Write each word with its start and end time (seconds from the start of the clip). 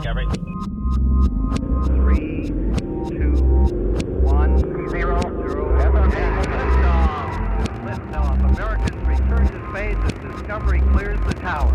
Discovery. 0.00 0.26
Three, 1.84 2.46
two, 2.46 3.34
one, 4.22 4.58
zero, 4.88 5.20
zero. 5.20 5.78
Liftoff. 5.78 7.34
Liftoff. 7.84 8.50
Americans 8.50 9.06
return 9.06 9.46
to 9.46 9.70
space 9.70 9.98
as 10.02 10.12
Discovery 10.32 10.80
clears 10.92 11.20
the 11.26 11.34
tower. 11.34 11.70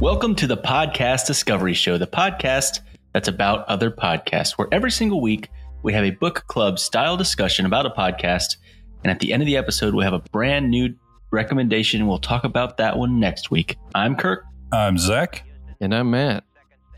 Welcome 0.00 0.34
to 0.34 0.46
the 0.46 0.58
Podcast 0.58 1.26
Discovery 1.26 1.72
Show, 1.72 1.96
the 1.96 2.06
podcast 2.06 2.80
that's 3.14 3.28
about 3.28 3.66
other 3.68 3.90
podcasts, 3.90 4.58
where 4.58 4.68
every 4.70 4.90
single 4.90 5.22
week 5.22 5.48
we 5.82 5.94
have 5.94 6.04
a 6.04 6.10
book 6.10 6.44
club 6.46 6.78
style 6.78 7.16
discussion 7.16 7.64
about 7.64 7.86
a 7.86 7.90
podcast. 7.90 8.58
And 9.02 9.10
at 9.10 9.20
the 9.20 9.32
end 9.32 9.42
of 9.42 9.46
the 9.46 9.56
episode, 9.56 9.94
we 9.94 10.04
have 10.04 10.12
a 10.12 10.20
brand 10.30 10.68
new 10.68 10.94
recommendation. 11.30 12.06
We'll 12.06 12.18
talk 12.18 12.44
about 12.44 12.76
that 12.76 12.98
one 12.98 13.18
next 13.18 13.50
week. 13.50 13.78
I'm 13.94 14.14
Kirk. 14.14 14.44
I'm 14.72 14.98
Zach. 14.98 15.42
And 15.80 15.94
I'm 15.94 16.10
Matt. 16.10 16.44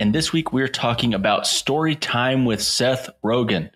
And 0.00 0.14
this 0.14 0.32
week 0.32 0.52
we're 0.52 0.68
talking 0.68 1.12
about 1.12 1.46
story 1.46 1.96
time 1.96 2.44
with 2.44 2.62
Seth 2.62 3.10
Rogen. 3.24 3.70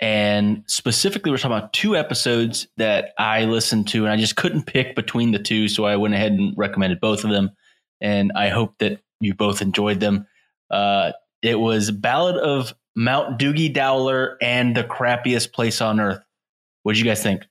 And 0.00 0.64
specifically, 0.66 1.30
we're 1.30 1.38
talking 1.38 1.56
about 1.56 1.72
two 1.72 1.96
episodes 1.96 2.66
that 2.78 3.12
I 3.18 3.44
listened 3.44 3.88
to, 3.88 4.04
and 4.04 4.12
I 4.12 4.16
just 4.16 4.36
couldn't 4.36 4.64
pick 4.64 4.96
between 4.96 5.30
the 5.30 5.38
two. 5.38 5.68
So 5.68 5.84
I 5.84 5.96
went 5.96 6.14
ahead 6.14 6.32
and 6.32 6.52
recommended 6.56 7.00
both 7.00 7.24
of 7.24 7.30
them. 7.30 7.50
And 8.00 8.32
I 8.34 8.48
hope 8.48 8.78
that 8.78 9.00
you 9.20 9.34
both 9.34 9.62
enjoyed 9.62 10.00
them. 10.00 10.26
Uh, 10.70 11.12
it 11.42 11.60
was 11.60 11.90
Ballad 11.90 12.36
of 12.36 12.74
Mount 12.96 13.38
Doogie 13.38 13.72
Dowler 13.72 14.36
and 14.42 14.76
the 14.76 14.84
crappiest 14.84 15.52
place 15.52 15.80
on 15.80 16.00
earth. 16.00 16.22
What 16.82 16.94
did 16.94 16.98
you 17.00 17.06
guys 17.06 17.22
think? 17.22 17.42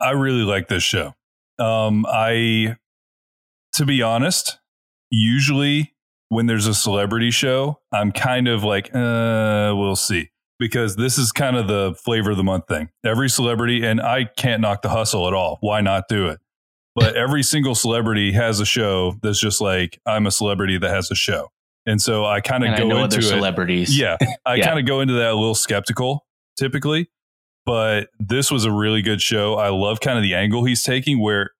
I 0.00 0.10
really 0.10 0.42
like 0.42 0.68
this 0.68 0.82
show. 0.82 1.14
Um, 1.58 2.04
I, 2.08 2.76
to 3.74 3.86
be 3.86 4.02
honest, 4.02 4.58
usually 5.10 5.94
when 6.30 6.46
there's 6.46 6.66
a 6.66 6.74
celebrity 6.74 7.30
show, 7.30 7.78
I'm 7.92 8.10
kind 8.12 8.48
of 8.48 8.64
like, 8.64 8.86
uh, 8.94 9.74
we'll 9.76 9.96
see. 9.96 10.30
Because 10.58 10.96
this 10.96 11.16
is 11.18 11.32
kind 11.32 11.56
of 11.56 11.68
the 11.68 11.94
flavor 12.04 12.30
of 12.32 12.36
the 12.38 12.44
month 12.44 12.66
thing. 12.68 12.88
Every 13.04 13.28
celebrity, 13.30 13.84
and 13.84 14.00
I 14.00 14.24
can't 14.24 14.60
knock 14.60 14.82
the 14.82 14.88
hustle 14.90 15.26
at 15.28 15.34
all. 15.34 15.58
Why 15.60 15.80
not 15.82 16.04
do 16.08 16.28
it? 16.28 16.38
But 16.94 17.14
every 17.24 17.42
single 17.42 17.74
celebrity 17.74 18.32
has 18.32 18.60
a 18.60 18.66
show 18.66 19.14
that's 19.22 19.40
just 19.40 19.60
like, 19.60 19.98
I'm 20.06 20.26
a 20.26 20.30
celebrity 20.30 20.76
that 20.78 20.90
has 20.90 21.10
a 21.10 21.14
show. 21.14 21.48
And 21.86 22.00
so 22.00 22.26
I 22.26 22.40
kind 22.42 22.64
of 22.64 22.76
go 22.76 22.86
know 22.88 22.94
into 23.04 23.16
other 23.16 23.18
it. 23.20 23.22
celebrities. 23.22 23.98
Yeah. 23.98 24.16
I 24.46 24.56
Yeah. 24.56 24.66
kind 24.66 24.78
of 24.78 24.84
go 24.86 25.00
into 25.00 25.14
that 25.14 25.30
a 25.30 25.34
little 25.34 25.54
skeptical 25.54 26.26
typically, 26.58 27.08
but 27.64 28.08
this 28.18 28.50
was 28.50 28.66
a 28.66 28.70
really 28.72 29.00
good 29.00 29.22
show. 29.22 29.54
I 29.54 29.70
love 29.70 30.00
kind 30.00 30.18
of 30.18 30.22
the 30.22 30.34
angle 30.34 30.64
he's 30.64 30.82
taking 30.82 31.20
where 31.22 31.52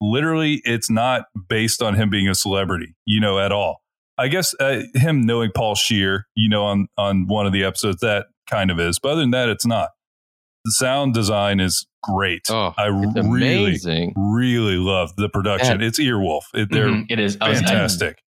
literally 0.00 0.62
it's 0.64 0.88
not 0.90 1.26
based 1.48 1.82
on 1.82 1.94
him 1.94 2.08
being 2.08 2.26
a 2.26 2.34
celebrity, 2.34 2.94
you 3.04 3.20
know, 3.20 3.38
at 3.38 3.52
all. 3.52 3.82
I 4.18 4.28
guess 4.28 4.54
uh, 4.60 4.82
him 4.94 5.22
knowing 5.26 5.50
Paul 5.54 5.74
Scheer, 5.74 6.26
you 6.34 6.48
know, 6.48 6.64
on 6.64 6.88
on 6.96 7.26
one 7.26 7.46
of 7.46 7.52
the 7.52 7.64
episodes 7.64 8.00
that 8.00 8.26
kind 8.48 8.70
of 8.70 8.78
is, 8.80 8.98
but 8.98 9.10
other 9.10 9.20
than 9.22 9.30
that, 9.32 9.48
it's 9.48 9.66
not. 9.66 9.90
The 10.64 10.72
sound 10.72 11.14
design 11.14 11.60
is 11.60 11.86
great. 12.02 12.42
Oh, 12.50 12.74
I 12.76 12.86
really, 12.86 13.20
amazing. 13.20 14.14
really 14.16 14.78
love 14.78 15.14
the 15.16 15.28
production. 15.28 15.80
Yeah. 15.80 15.86
It's 15.86 16.00
Earwolf. 16.00 16.42
It, 16.54 16.70
they're 16.72 16.88
Mhm, 16.88 17.06
it 17.08 17.20
is. 17.20 17.38
I 17.40 17.50
was- 17.50 17.60
I- 17.62 17.66
fantastic. 17.66 18.22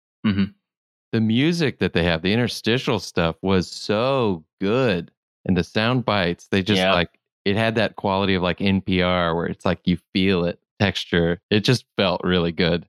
The 1.13 1.21
music 1.21 1.79
that 1.79 1.93
they 1.95 2.03
have, 2.03 2.21
the 2.23 2.33
interstitial 2.33 2.99
stuff 2.99 3.37
was 3.41 3.71
so 3.71 4.45
good. 4.61 5.11
And 5.47 5.57
the 5.57 5.65
sound 5.65 6.05
bites, 6.05 6.49
they 6.51 6.63
just 6.63 6.79
Yeah. 6.81 6.93
like, 6.93 7.09
it 7.45 7.57
had 7.57 7.77
that 7.77 7.97
quality 7.97 8.35
of 8.35 8.43
like 8.43 8.59
NPR 8.59 9.35
where 9.35 9.47
it's 9.47 9.65
like 9.65 9.79
you 9.85 9.97
feel 10.13 10.45
it, 10.45 10.59
texture. 10.81 11.41
It 11.51 11.61
just 11.61 11.85
felt 11.97 12.21
really 12.25 12.53
good. 12.53 12.87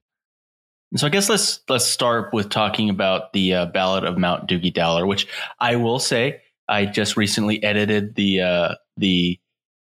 So 0.96 1.06
I 1.06 1.10
guess 1.10 1.28
let's 1.28 1.60
let's 1.68 1.84
start 1.84 2.32
with 2.32 2.48
talking 2.48 2.88
about 2.88 3.32
the 3.32 3.54
uh, 3.54 3.66
Ballad 3.66 4.04
of 4.04 4.16
Mount 4.16 4.48
Doogie 4.48 4.72
Dowler, 4.72 5.06
which 5.06 5.26
I 5.60 5.76
will 5.76 5.98
say 5.98 6.40
I 6.66 6.86
just 6.86 7.16
recently 7.16 7.62
edited 7.62 8.14
the 8.14 8.40
uh, 8.40 8.74
the 8.96 9.38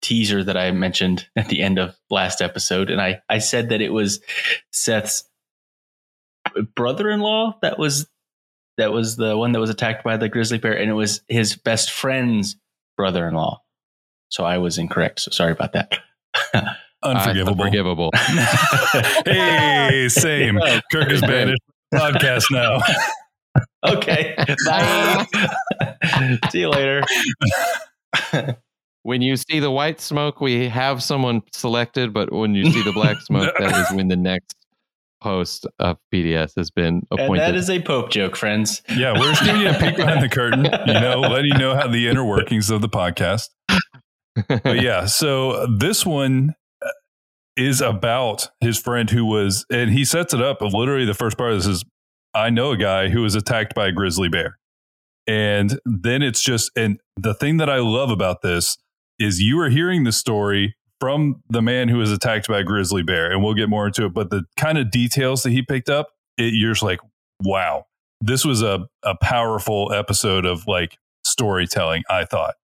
teaser 0.02 0.44
that 0.44 0.56
I 0.56 0.70
mentioned 0.70 1.26
at 1.36 1.48
the 1.48 1.62
end 1.62 1.78
of 1.78 1.96
last 2.10 2.40
episode, 2.40 2.90
and 2.90 3.00
I 3.00 3.22
I 3.28 3.38
said 3.38 3.70
that 3.70 3.80
it 3.80 3.92
was 3.92 4.20
Seth's 4.70 5.24
brother-in-law 6.76 7.58
that 7.62 7.78
was 7.78 8.06
that 8.76 8.92
was 8.92 9.16
the 9.16 9.36
one 9.36 9.52
that 9.52 9.60
was 9.60 9.70
attacked 9.70 10.04
by 10.04 10.16
the 10.16 10.28
grizzly 10.28 10.58
bear, 10.58 10.78
and 10.78 10.90
it 10.90 10.94
was 10.94 11.22
his 11.28 11.56
best 11.56 11.90
friend's 11.90 12.56
brother-in-law. 12.96 13.60
So 14.28 14.44
I 14.44 14.58
was 14.58 14.78
incorrect. 14.78 15.20
So 15.20 15.30
sorry 15.32 15.52
about 15.52 15.72
that. 15.72 15.98
Unforgivable. 17.04 17.64
Unforgivable. 17.64 18.10
hey, 19.24 20.08
same. 20.08 20.58
Kirk 20.92 21.10
is 21.10 21.20
banished 21.20 21.60
podcast 21.92 22.50
now. 22.50 22.80
okay. 23.86 24.34
Bye. 24.66 25.26
See 26.50 26.60
you 26.60 26.70
later. 26.70 27.02
when 29.02 29.22
you 29.22 29.36
see 29.36 29.60
the 29.60 29.70
white 29.70 30.00
smoke, 30.00 30.40
we 30.40 30.68
have 30.68 31.02
someone 31.02 31.42
selected, 31.52 32.12
but 32.12 32.32
when 32.32 32.54
you 32.54 32.70
see 32.70 32.82
the 32.82 32.92
black 32.92 33.20
smoke, 33.20 33.54
that 33.58 33.76
is 33.86 33.96
when 33.96 34.08
the 34.08 34.16
next 34.16 34.54
host 35.20 35.66
of 35.78 35.96
PDS 36.12 36.52
has 36.56 36.70
been 36.70 37.02
And 37.10 37.20
appointed. 37.20 37.42
that 37.42 37.54
is 37.54 37.70
a 37.70 37.80
Pope 37.80 38.10
joke, 38.10 38.36
friends. 38.36 38.82
Yeah, 38.94 39.18
we're 39.18 39.30
just 39.30 39.44
giving 39.44 39.62
you 39.62 39.70
a 39.70 39.74
peek 39.74 39.96
behind 39.96 40.22
the 40.22 40.28
curtain, 40.28 40.64
you 40.64 40.92
know, 40.94 41.20
letting 41.20 41.46
you 41.52 41.58
know 41.58 41.74
how 41.74 41.86
the 41.88 42.08
inner 42.08 42.24
workings 42.24 42.70
of 42.70 42.82
the 42.82 42.88
podcast. 42.88 43.48
But 44.48 44.80
yeah, 44.82 45.06
so 45.06 45.66
this 45.66 46.04
one 46.04 46.50
uh, 46.50 46.63
is 47.56 47.80
about 47.80 48.48
his 48.60 48.78
friend 48.78 49.08
who 49.10 49.24
was, 49.24 49.64
and 49.70 49.90
he 49.90 50.04
sets 50.04 50.34
it 50.34 50.42
up. 50.42 50.60
Literally, 50.60 51.04
the 51.04 51.14
first 51.14 51.36
part 51.38 51.52
of 51.52 51.58
this 51.58 51.66
is 51.66 51.84
I 52.34 52.50
know 52.50 52.72
a 52.72 52.76
guy 52.76 53.08
who 53.08 53.22
was 53.22 53.34
attacked 53.34 53.74
by 53.74 53.88
a 53.88 53.92
grizzly 53.92 54.28
bear. 54.28 54.58
And 55.26 55.78
then 55.86 56.22
it's 56.22 56.42
just, 56.42 56.70
and 56.76 57.00
the 57.16 57.32
thing 57.32 57.56
that 57.58 57.70
I 57.70 57.78
love 57.78 58.10
about 58.10 58.42
this 58.42 58.76
is 59.18 59.40
you 59.40 59.58
are 59.60 59.70
hearing 59.70 60.04
the 60.04 60.12
story 60.12 60.76
from 61.00 61.42
the 61.48 61.62
man 61.62 61.88
who 61.88 61.98
was 61.98 62.10
attacked 62.10 62.48
by 62.48 62.58
a 62.58 62.64
grizzly 62.64 63.02
bear, 63.02 63.30
and 63.30 63.42
we'll 63.42 63.54
get 63.54 63.68
more 63.68 63.86
into 63.86 64.04
it. 64.06 64.12
But 64.14 64.30
the 64.30 64.44
kind 64.58 64.76
of 64.78 64.90
details 64.90 65.42
that 65.44 65.50
he 65.50 65.62
picked 65.62 65.88
up, 65.88 66.08
it, 66.36 66.54
you're 66.54 66.72
just 66.72 66.82
like, 66.82 67.00
wow, 67.42 67.86
this 68.20 68.44
was 68.44 68.62
a, 68.62 68.86
a 69.02 69.16
powerful 69.22 69.92
episode 69.92 70.44
of 70.44 70.66
like 70.66 70.98
storytelling, 71.24 72.02
I 72.10 72.24
thought. 72.24 72.54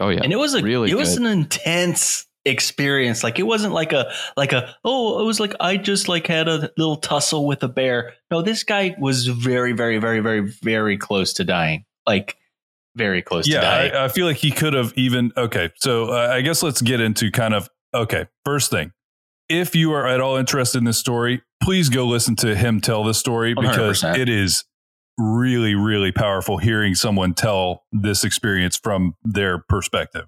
oh, 0.00 0.08
yeah. 0.10 0.20
And 0.22 0.32
it 0.32 0.36
was 0.36 0.54
a 0.54 0.62
Really 0.62 0.90
it 0.90 0.94
was 0.96 1.16
good. 1.18 1.26
an 1.26 1.32
intense 1.32 2.26
experience. 2.44 3.22
Like 3.22 3.38
it 3.38 3.44
wasn't 3.44 3.74
like 3.74 3.92
a 3.92 4.12
like 4.36 4.52
a 4.52 4.74
oh, 4.84 5.20
it 5.20 5.24
was 5.24 5.40
like 5.40 5.54
I 5.60 5.76
just 5.76 6.08
like 6.08 6.26
had 6.26 6.48
a 6.48 6.70
little 6.76 6.96
tussle 6.96 7.46
with 7.46 7.62
a 7.62 7.68
bear. 7.68 8.14
No, 8.30 8.42
this 8.42 8.64
guy 8.64 8.94
was 8.98 9.26
very, 9.26 9.72
very, 9.72 9.98
very, 9.98 10.20
very, 10.20 10.40
very 10.40 10.96
close 10.98 11.32
to 11.34 11.44
dying. 11.44 11.84
Like 12.06 12.36
very 12.96 13.22
close 13.22 13.46
to 13.46 13.52
yeah, 13.52 13.60
dying. 13.60 13.92
I, 13.92 14.04
I 14.04 14.08
feel 14.08 14.26
like 14.26 14.38
he 14.38 14.50
could 14.50 14.74
have 14.74 14.92
even. 14.96 15.32
Okay, 15.36 15.70
so 15.76 16.10
uh, 16.10 16.28
I 16.32 16.40
guess 16.40 16.62
let's 16.62 16.82
get 16.82 17.00
into 17.00 17.30
kind 17.30 17.54
of. 17.54 17.68
Okay, 17.94 18.26
first 18.44 18.70
thing, 18.70 18.92
if 19.48 19.74
you 19.74 19.92
are 19.92 20.06
at 20.06 20.20
all 20.20 20.36
interested 20.36 20.78
in 20.78 20.84
this 20.84 20.98
story, 20.98 21.42
please 21.62 21.88
go 21.88 22.06
listen 22.06 22.36
to 22.36 22.56
him 22.56 22.80
tell 22.80 23.04
this 23.04 23.18
story 23.18 23.54
because 23.54 24.02
100%. 24.02 24.16
it 24.16 24.28
is 24.28 24.64
really, 25.18 25.74
really 25.74 26.10
powerful 26.10 26.56
hearing 26.56 26.94
someone 26.94 27.34
tell 27.34 27.84
this 27.92 28.24
experience 28.24 28.76
from 28.76 29.14
their 29.22 29.58
perspective. 29.58 30.24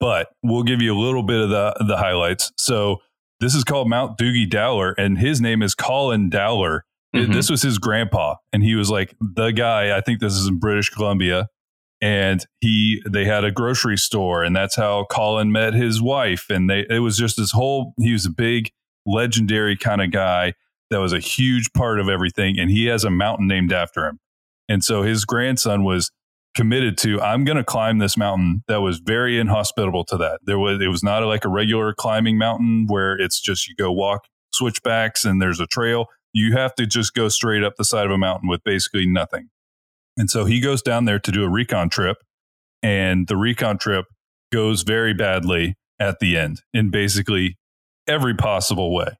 But 0.00 0.28
we'll 0.42 0.62
give 0.62 0.80
you 0.80 0.94
a 0.94 0.98
little 0.98 1.22
bit 1.22 1.40
of 1.40 1.50
the 1.50 1.74
the 1.86 1.96
highlights. 1.96 2.52
So 2.56 2.98
this 3.40 3.54
is 3.54 3.64
called 3.64 3.88
Mount 3.88 4.18
Doogie 4.18 4.48
Dowler, 4.48 4.92
and 4.92 5.18
his 5.18 5.40
name 5.40 5.62
is 5.62 5.74
Colin 5.74 6.28
Dowler. 6.30 6.84
Mhm. 7.14 7.32
This 7.32 7.50
was 7.50 7.62
his 7.62 7.78
grandpa, 7.78 8.36
and 8.52 8.62
he 8.62 8.74
was 8.74 8.90
like 8.90 9.14
the 9.20 9.50
guy. 9.50 9.96
I 9.96 10.00
think 10.00 10.20
this 10.20 10.34
is 10.34 10.46
in 10.46 10.58
British 10.58 10.90
Columbia, 10.90 11.48
and 12.00 12.44
he 12.60 13.02
they 13.10 13.24
had 13.24 13.44
a 13.44 13.50
grocery 13.50 13.96
store, 13.96 14.44
and 14.44 14.54
that's 14.54 14.76
how 14.76 15.06
Colin 15.10 15.50
met 15.50 15.74
his 15.74 16.02
wife. 16.02 16.46
And 16.50 16.68
they 16.68 16.86
it 16.88 17.00
was 17.00 17.16
just 17.16 17.36
this 17.36 17.52
whole. 17.52 17.94
He 17.98 18.12
was 18.12 18.26
a 18.26 18.30
big, 18.30 18.70
legendary 19.06 19.76
kind 19.76 20.02
of 20.02 20.10
guy 20.10 20.54
that 20.90 21.00
was 21.00 21.12
a 21.12 21.18
huge 21.18 21.72
part 21.72 21.98
of 21.98 22.08
everything, 22.08 22.58
and 22.58 22.70
he 22.70 22.86
has 22.86 23.04
a 23.04 23.10
mountain 23.10 23.46
named 23.46 23.72
after 23.72 24.06
him. 24.06 24.20
And 24.68 24.84
so 24.84 25.02
his 25.02 25.24
grandson 25.24 25.82
was 25.82 26.10
committed 26.58 26.98
to 26.98 27.20
I'm 27.20 27.44
going 27.44 27.56
to 27.56 27.62
climb 27.62 27.98
this 27.98 28.16
mountain 28.16 28.64
that 28.66 28.80
was 28.80 28.98
very 28.98 29.38
inhospitable 29.38 30.04
to 30.06 30.16
that. 30.16 30.40
There 30.42 30.58
was 30.58 30.82
it 30.82 30.88
was 30.88 31.04
not 31.04 31.22
like 31.22 31.44
a 31.44 31.48
regular 31.48 31.94
climbing 31.94 32.36
mountain 32.36 32.86
where 32.88 33.12
it's 33.12 33.40
just 33.40 33.68
you 33.68 33.76
go 33.76 33.92
walk 33.92 34.24
switchbacks 34.52 35.24
and 35.24 35.40
there's 35.40 35.60
a 35.60 35.68
trail. 35.68 36.06
You 36.32 36.54
have 36.54 36.74
to 36.74 36.84
just 36.84 37.14
go 37.14 37.28
straight 37.28 37.62
up 37.62 37.76
the 37.76 37.84
side 37.84 38.06
of 38.06 38.10
a 38.10 38.18
mountain 38.18 38.48
with 38.48 38.64
basically 38.64 39.06
nothing. 39.06 39.50
And 40.16 40.28
so 40.28 40.46
he 40.46 40.58
goes 40.58 40.82
down 40.82 41.04
there 41.04 41.20
to 41.20 41.30
do 41.30 41.44
a 41.44 41.48
recon 41.48 41.90
trip 41.90 42.16
and 42.82 43.28
the 43.28 43.36
recon 43.36 43.78
trip 43.78 44.06
goes 44.50 44.82
very 44.82 45.14
badly 45.14 45.76
at 46.00 46.18
the 46.18 46.36
end 46.36 46.62
in 46.74 46.90
basically 46.90 47.56
every 48.08 48.34
possible 48.34 48.92
way. 48.92 49.16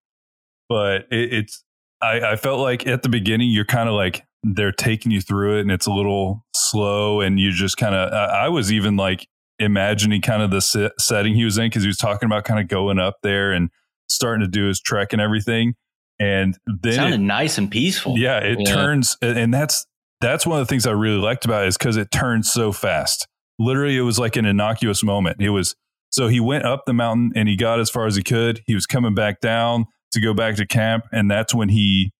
But 0.69 1.03
it, 1.13 1.33
it's 1.33 1.65
I, 2.03 2.33
I 2.33 2.37
felt 2.37 2.59
like 2.59 2.85
at 2.89 3.05
the 3.05 3.09
beginning 3.09 3.51
you're 3.53 3.65
kind 3.65 3.89
of 3.89 3.95
like 3.95 4.25
they're 4.43 4.73
taking 4.73 5.11
you 5.13 5.21
through 5.21 5.59
it 5.59 5.63
and 5.63 5.71
it's 5.71 5.87
a 5.87 5.93
little 5.93 6.45
slow 6.55 7.21
and 7.21 7.39
you 7.41 7.51
just 7.51 7.77
kind 7.77 7.95
of 7.95 8.13
I, 8.13 8.45
I 8.45 8.49
was 8.49 8.73
even 8.73 8.97
like 8.97 9.27
imagining 9.59 10.21
kind 10.23 10.43
of 10.43 10.51
the 10.51 10.61
se- 10.61 10.91
setting 10.99 11.35
he 11.35 11.45
was 11.45 11.59
in 11.59 11.67
because 11.67 11.83
he 11.83 11.89
was 11.89 11.97
talking 11.97 12.27
about 12.27 12.45
kind 12.45 12.61
of 12.61 12.69
going 12.69 12.99
up 12.99 13.17
there 13.23 13.53
and 13.53 13.71
starting 14.09 14.41
to 14.41 14.49
do 14.51 14.67
his 14.67 14.81
trek 14.81 15.13
and 15.13 15.21
everything 15.21 15.75
And 16.21 16.57
then 16.83 16.93
sounded 16.95 17.21
it, 17.21 17.25
nice 17.25 17.59
and 17.59 17.71
peaceful. 17.71 18.17
yeah, 18.17 18.39
it 18.39 18.59
Yeah. 18.61 18.73
turns, 18.75 19.17
and 19.21 19.53
that's 19.53 19.85
that's 20.21 20.47
one 20.47 20.61
of 20.61 20.67
the 20.67 20.71
things 20.71 20.87
I 20.87 20.91
really 20.93 21.21
liked 21.21 21.45
about 21.45 21.65
it 21.65 21.69
is 21.69 21.77
because 21.79 21.97
it 21.97 22.11
turned 22.11 22.45
so 22.47 22.73
fast. 22.73 23.27
Literally, 23.59 23.97
it 23.97 24.03
was 24.03 24.19
like 24.19 24.37
an 24.37 24.47
innocuous 24.47 25.03
moment. 25.05 25.41
It 25.41 25.51
was 25.51 25.75
so 26.11 26.29
he 26.29 26.41
went 26.41 26.65
up 26.65 26.85
the 26.87 26.95
mountain 26.95 27.33
and 27.37 27.49
he 27.49 27.57
got 27.57 27.79
as 27.81 27.91
far 27.91 28.07
as 28.07 28.17
he 28.17 28.23
could. 28.23 28.63
He 28.67 28.75
was 28.75 28.87
coming 28.87 29.15
back 29.15 29.41
down 29.41 29.87
to 30.13 30.21
go 30.21 30.33
back 30.35 30.55
to 30.57 30.67
camp, 30.67 31.05
and 31.13 31.31
that's 31.31 31.53
when 31.55 31.69
he 31.69 32.13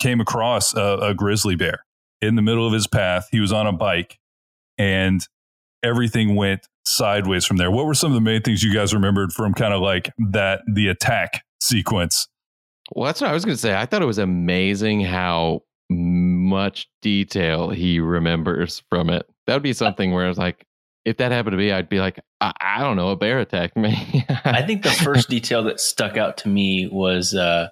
came 0.00 0.20
across 0.20 0.74
a, 0.74 0.98
a 1.00 1.14
grizzly 1.14 1.56
bear 1.56 1.84
in 2.20 2.36
the 2.36 2.42
middle 2.42 2.66
of 2.66 2.72
his 2.72 2.86
path. 2.86 3.28
He 3.30 3.40
was 3.40 3.52
on 3.52 3.66
a 3.66 3.72
bike, 3.72 4.18
and 4.78 5.20
everything 5.82 6.34
went 6.34 6.66
sideways 6.86 7.44
from 7.44 7.56
there. 7.56 7.70
What 7.70 7.86
were 7.86 7.94
some 7.94 8.10
of 8.10 8.14
the 8.14 8.20
main 8.20 8.42
things 8.42 8.62
you 8.62 8.72
guys 8.72 8.94
remembered 8.94 9.32
from 9.32 9.54
kind 9.54 9.74
of 9.74 9.80
like 9.80 10.10
that 10.30 10.62
the 10.72 10.88
attack 10.88 11.44
sequence? 11.60 12.28
Well, 12.94 13.06
that's 13.06 13.20
what 13.20 13.30
I 13.30 13.32
was 13.32 13.44
going 13.44 13.54
to 13.54 13.60
say. 13.60 13.74
I 13.74 13.86
thought 13.86 14.02
it 14.02 14.06
was 14.06 14.18
amazing 14.18 15.00
how 15.00 15.62
much 15.90 16.88
detail 17.02 17.70
he 17.70 18.00
remembers 18.00 18.82
from 18.90 19.10
it. 19.10 19.26
That 19.46 19.54
would 19.54 19.62
be 19.62 19.72
something 19.72 20.12
where 20.12 20.24
I 20.24 20.28
was 20.28 20.38
like, 20.38 20.66
if 21.04 21.18
that 21.18 21.32
happened 21.32 21.52
to 21.52 21.58
me, 21.58 21.70
I'd 21.70 21.88
be 21.88 22.00
like, 22.00 22.18
I, 22.40 22.52
I 22.60 22.80
don't 22.80 22.96
know, 22.96 23.10
a 23.10 23.16
bear 23.16 23.38
attacked 23.38 23.76
me. 23.76 24.24
I 24.44 24.62
think 24.62 24.82
the 24.82 24.90
first 24.90 25.28
detail 25.28 25.62
that 25.64 25.80
stuck 25.80 26.16
out 26.16 26.38
to 26.38 26.48
me 26.48 26.88
was 26.90 27.34
uh, 27.34 27.68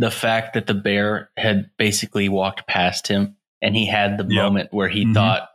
the 0.00 0.10
fact 0.10 0.54
that 0.54 0.66
the 0.66 0.74
bear 0.74 1.30
had 1.36 1.70
basically 1.76 2.28
walked 2.28 2.66
past 2.66 3.06
him 3.06 3.36
and 3.62 3.76
he 3.76 3.86
had 3.86 4.16
the 4.18 4.24
Yep. 4.24 4.32
moment 4.42 4.68
where 4.72 4.88
he 4.88 5.04
Mhm. 5.04 5.14
thought, 5.14 5.48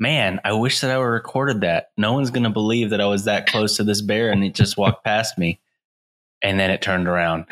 Man, 0.00 0.40
I 0.44 0.52
wish 0.52 0.80
that 0.80 0.90
I 0.90 0.98
would 0.98 1.04
recorded 1.04 1.60
that. 1.60 1.90
No 1.96 2.12
one's 2.14 2.30
going 2.30 2.42
to 2.42 2.50
believe 2.50 2.90
that 2.90 3.00
I 3.00 3.06
was 3.06 3.24
that 3.26 3.46
close 3.46 3.76
to 3.76 3.84
this 3.84 4.00
bear 4.00 4.32
and 4.32 4.42
it 4.42 4.52
just 4.54 4.76
walked 4.76 5.04
past 5.04 5.38
me. 5.38 5.60
And 6.42 6.58
then 6.58 6.70
it 6.72 6.82
turned 6.82 7.06
around. 7.06 7.44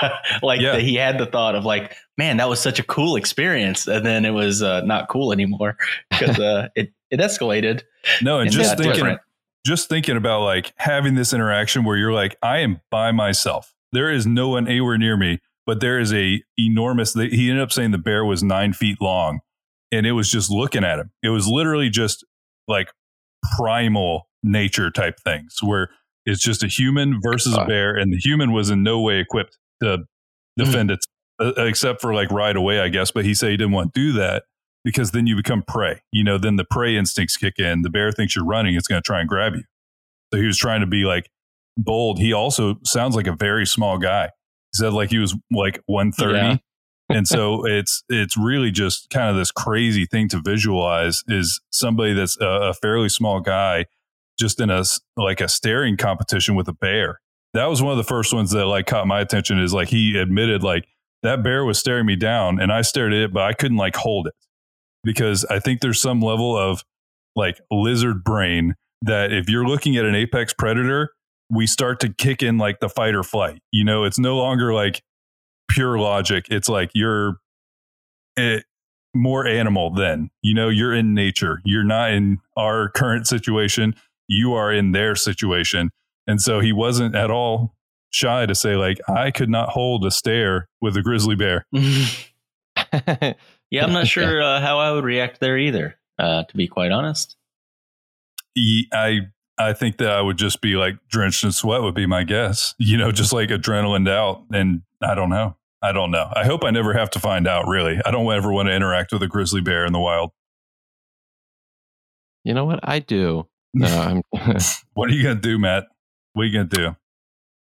like 0.42 0.60
Yeah. 0.60 0.76
the, 0.76 0.80
he 0.80 0.94
had 0.94 1.18
the 1.18 1.26
thought 1.26 1.54
of 1.54 1.66
like, 1.66 1.94
man, 2.16 2.38
that 2.38 2.48
was 2.48 2.60
such 2.60 2.78
a 2.78 2.82
cool 2.82 3.16
experience. 3.16 3.86
And 3.86 4.06
then 4.06 4.24
it 4.24 4.30
was 4.30 4.62
uh, 4.62 4.80
not 4.82 5.08
cool 5.08 5.32
anymore 5.32 5.76
because 6.10 6.38
uh, 6.38 6.68
it, 6.74 6.92
it 7.10 7.20
escalated. 7.20 7.82
No, 8.22 8.38
and 8.38 8.46
and 8.48 8.56
just 8.56 8.76
thinking, 8.78 8.94
different. 8.94 9.20
just 9.66 9.88
thinking 9.90 10.16
about 10.16 10.42
like 10.44 10.72
having 10.76 11.14
this 11.14 11.34
interaction 11.34 11.84
where 11.84 11.96
you're 11.98 12.12
like, 12.14 12.36
I 12.42 12.58
am 12.60 12.80
by 12.90 13.12
myself. 13.12 13.74
There 13.92 14.10
is 14.10 14.26
no 14.26 14.48
one 14.50 14.66
anywhere 14.66 14.96
near 14.96 15.16
me, 15.18 15.40
but 15.68 15.80
there 15.80 16.00
is 16.00 16.14
a 16.14 16.42
enormous. 16.58 17.12
He 17.12 17.50
ended 17.50 17.60
up 17.62 17.70
saying 17.70 17.90
the 17.90 17.98
bear 17.98 18.24
was 18.24 18.42
nine 18.42 18.72
feet 18.72 19.02
long, 19.02 19.40
and 19.92 20.06
it 20.06 20.12
was 20.12 20.30
just 20.30 20.50
looking 20.50 20.82
at 20.82 20.98
him. 20.98 21.10
It 21.22 21.28
was 21.28 21.46
literally 21.46 21.90
just 21.90 22.24
like 22.66 22.88
primal 23.58 24.28
nature 24.42 24.90
type 24.90 25.20
things 25.22 25.56
where 25.62 25.90
it's 26.24 26.42
just 26.42 26.62
a 26.62 26.68
human 26.68 27.20
versus 27.22 27.54
a 27.54 27.60
Uh. 27.60 27.66
bear, 27.66 27.94
and 27.94 28.10
the 28.10 28.16
human 28.16 28.52
was 28.52 28.70
in 28.70 28.82
no 28.82 28.98
way 28.98 29.18
equipped 29.18 29.58
to 29.82 30.04
defend 30.56 30.90
it, 30.90 31.04
uh, 31.38 31.52
except 31.58 32.00
for 32.00 32.14
like 32.14 32.30
right 32.30 32.56
away, 32.56 32.80
I 32.80 32.88
guess. 32.88 33.10
But 33.10 33.26
he 33.26 33.34
said 33.34 33.50
he 33.50 33.58
didn't 33.58 33.72
want 33.74 33.92
to 33.92 34.00
do 34.00 34.12
that 34.14 34.44
because 34.86 35.10
then 35.10 35.26
you 35.26 35.36
become 35.36 35.62
prey. 35.68 36.00
You 36.12 36.24
know, 36.24 36.38
then 36.38 36.56
the 36.56 36.64
prey 36.64 36.96
instincts 36.96 37.36
kick 37.36 37.58
in. 37.58 37.82
The 37.82 37.90
bear 37.90 38.10
thinks 38.10 38.34
you're 38.34 38.46
running, 38.46 38.74
it's 38.74 38.88
going 38.88 39.02
to 39.02 39.06
try 39.06 39.20
and 39.20 39.28
grab 39.28 39.54
you. 39.54 39.64
So 40.32 40.40
he 40.40 40.46
was 40.46 40.56
trying 40.56 40.80
to 40.80 40.86
be 40.86 41.04
like 41.04 41.28
bold. 41.76 42.18
He 42.18 42.32
also 42.32 42.76
sounds 42.86 43.14
like 43.14 43.26
a 43.26 43.36
very 43.36 43.66
small 43.66 43.98
guy. 43.98 44.30
Said 44.78 44.92
like 44.92 45.10
he 45.10 45.18
was 45.18 45.36
like 45.50 45.80
130. 45.86 46.38
Yeah. 46.38 46.56
and 47.10 47.26
so 47.26 47.66
it's 47.66 48.02
it's 48.08 48.36
really 48.36 48.70
just 48.70 49.08
kind 49.10 49.30
of 49.30 49.36
this 49.36 49.50
crazy 49.50 50.06
thing 50.06 50.28
to 50.28 50.40
visualize 50.44 51.22
is 51.26 51.60
somebody 51.70 52.12
that's 52.12 52.38
a, 52.40 52.46
a 52.46 52.74
fairly 52.74 53.08
small 53.08 53.40
guy 53.40 53.86
just 54.38 54.60
in 54.60 54.70
a 54.70 54.84
like 55.16 55.40
a 55.40 55.48
staring 55.48 55.96
competition 55.96 56.54
with 56.54 56.68
a 56.68 56.72
bear. 56.72 57.20
That 57.54 57.66
was 57.66 57.82
one 57.82 57.92
of 57.92 57.98
the 57.98 58.04
first 58.04 58.32
ones 58.34 58.50
that 58.50 58.66
like 58.66 58.86
caught 58.86 59.06
my 59.06 59.20
attention 59.20 59.58
is 59.58 59.72
like 59.72 59.88
he 59.88 60.18
admitted 60.18 60.62
like 60.62 60.86
that 61.22 61.42
bear 61.42 61.64
was 61.64 61.78
staring 61.78 62.06
me 62.06 62.14
down 62.14 62.60
and 62.60 62.72
I 62.72 62.82
stared 62.82 63.12
at 63.12 63.18
it 63.18 63.32
but 63.32 63.42
I 63.42 63.52
couldn't 63.52 63.78
like 63.78 63.96
hold 63.96 64.26
it 64.26 64.34
because 65.02 65.44
I 65.46 65.58
think 65.58 65.80
there's 65.80 66.00
some 66.00 66.20
level 66.20 66.56
of 66.56 66.84
like 67.34 67.60
lizard 67.70 68.22
brain 68.22 68.74
that 69.02 69.32
if 69.32 69.48
you're 69.48 69.66
looking 69.66 69.96
at 69.96 70.04
an 70.04 70.14
apex 70.14 70.52
predator, 70.52 71.10
we 71.50 71.66
start 71.66 72.00
to 72.00 72.12
kick 72.12 72.42
in 72.42 72.58
like 72.58 72.80
the 72.80 72.88
fight 72.88 73.14
or 73.14 73.22
flight. 73.22 73.62
You 73.72 73.84
know, 73.84 74.04
it's 74.04 74.18
no 74.18 74.36
longer 74.36 74.74
like 74.74 75.02
pure 75.70 75.98
logic. 75.98 76.46
It's 76.50 76.68
like 76.68 76.90
you're 76.94 77.38
it, 78.36 78.64
more 79.14 79.46
animal 79.46 79.92
then. 79.92 80.30
You 80.42 80.54
know, 80.54 80.68
you're 80.68 80.94
in 80.94 81.14
nature. 81.14 81.60
You're 81.64 81.84
not 81.84 82.10
in 82.12 82.38
our 82.56 82.90
current 82.90 83.26
situation. 83.26 83.94
You 84.28 84.52
are 84.54 84.72
in 84.72 84.92
their 84.92 85.14
situation. 85.14 85.90
And 86.26 86.40
so 86.40 86.60
he 86.60 86.72
wasn't 86.72 87.14
at 87.14 87.30
all 87.30 87.74
shy 88.10 88.46
to 88.46 88.54
say 88.54 88.76
like 88.76 88.98
I 89.08 89.30
could 89.30 89.50
not 89.50 89.70
hold 89.70 90.04
a 90.04 90.10
stare 90.10 90.68
with 90.80 90.96
a 90.96 91.02
grizzly 91.02 91.36
bear. 91.36 91.66
Yeah, 93.70 93.84
I'm 93.84 93.92
not 93.92 94.08
sure 94.08 94.42
uh, 94.42 94.60
how 94.60 94.78
I 94.78 94.92
would 94.92 95.04
react 95.04 95.40
there 95.40 95.58
either. 95.58 95.96
Uh, 96.18 96.44
to 96.44 96.56
be 96.56 96.66
quite 96.66 96.90
honest, 96.90 97.36
I 98.92 99.20
I 99.58 99.72
think 99.72 99.98
that 99.98 100.10
I 100.10 100.20
would 100.20 100.36
just 100.38 100.60
be 100.60 100.76
like 100.76 100.96
drenched 101.08 101.44
in 101.44 101.52
sweat 101.52 101.82
would 101.82 101.94
be 101.94 102.06
my 102.06 102.24
guess. 102.24 102.74
You 102.78 102.96
know, 102.96 103.10
just 103.12 103.32
like 103.32 103.48
adrenaline 103.50 104.08
out, 104.08 104.44
and 104.52 104.82
I 105.02 105.14
don't 105.14 105.30
know. 105.30 105.56
I 105.82 105.92
don't 105.92 106.10
know. 106.10 106.28
I 106.34 106.44
hope 106.44 106.64
I 106.64 106.70
never 106.70 106.92
have 106.94 107.10
to 107.10 107.20
find 107.20 107.46
out. 107.46 107.68
Really, 107.68 108.00
I 108.04 108.10
don't 108.10 108.30
ever 108.32 108.52
want 108.52 108.68
to 108.68 108.74
interact 108.74 109.12
with 109.12 109.22
a 109.22 109.28
grizzly 109.28 109.60
bear 109.60 109.84
in 109.86 109.92
the 109.92 110.00
wild. 110.00 110.30
you 112.44 112.54
know 112.54 112.64
what? 112.64 112.80
I 112.82 112.98
do. 113.00 113.46
No, 113.74 113.86
I'm. 113.86 114.22
What 114.94 115.10
are 115.10 115.12
you 115.12 115.22
gonna 115.22 115.36
do, 115.40 115.58
Matt? 115.58 115.84
What 116.32 116.42
are 116.42 116.46
you 116.46 116.52
gonna 116.52 116.64
do? 116.68 116.96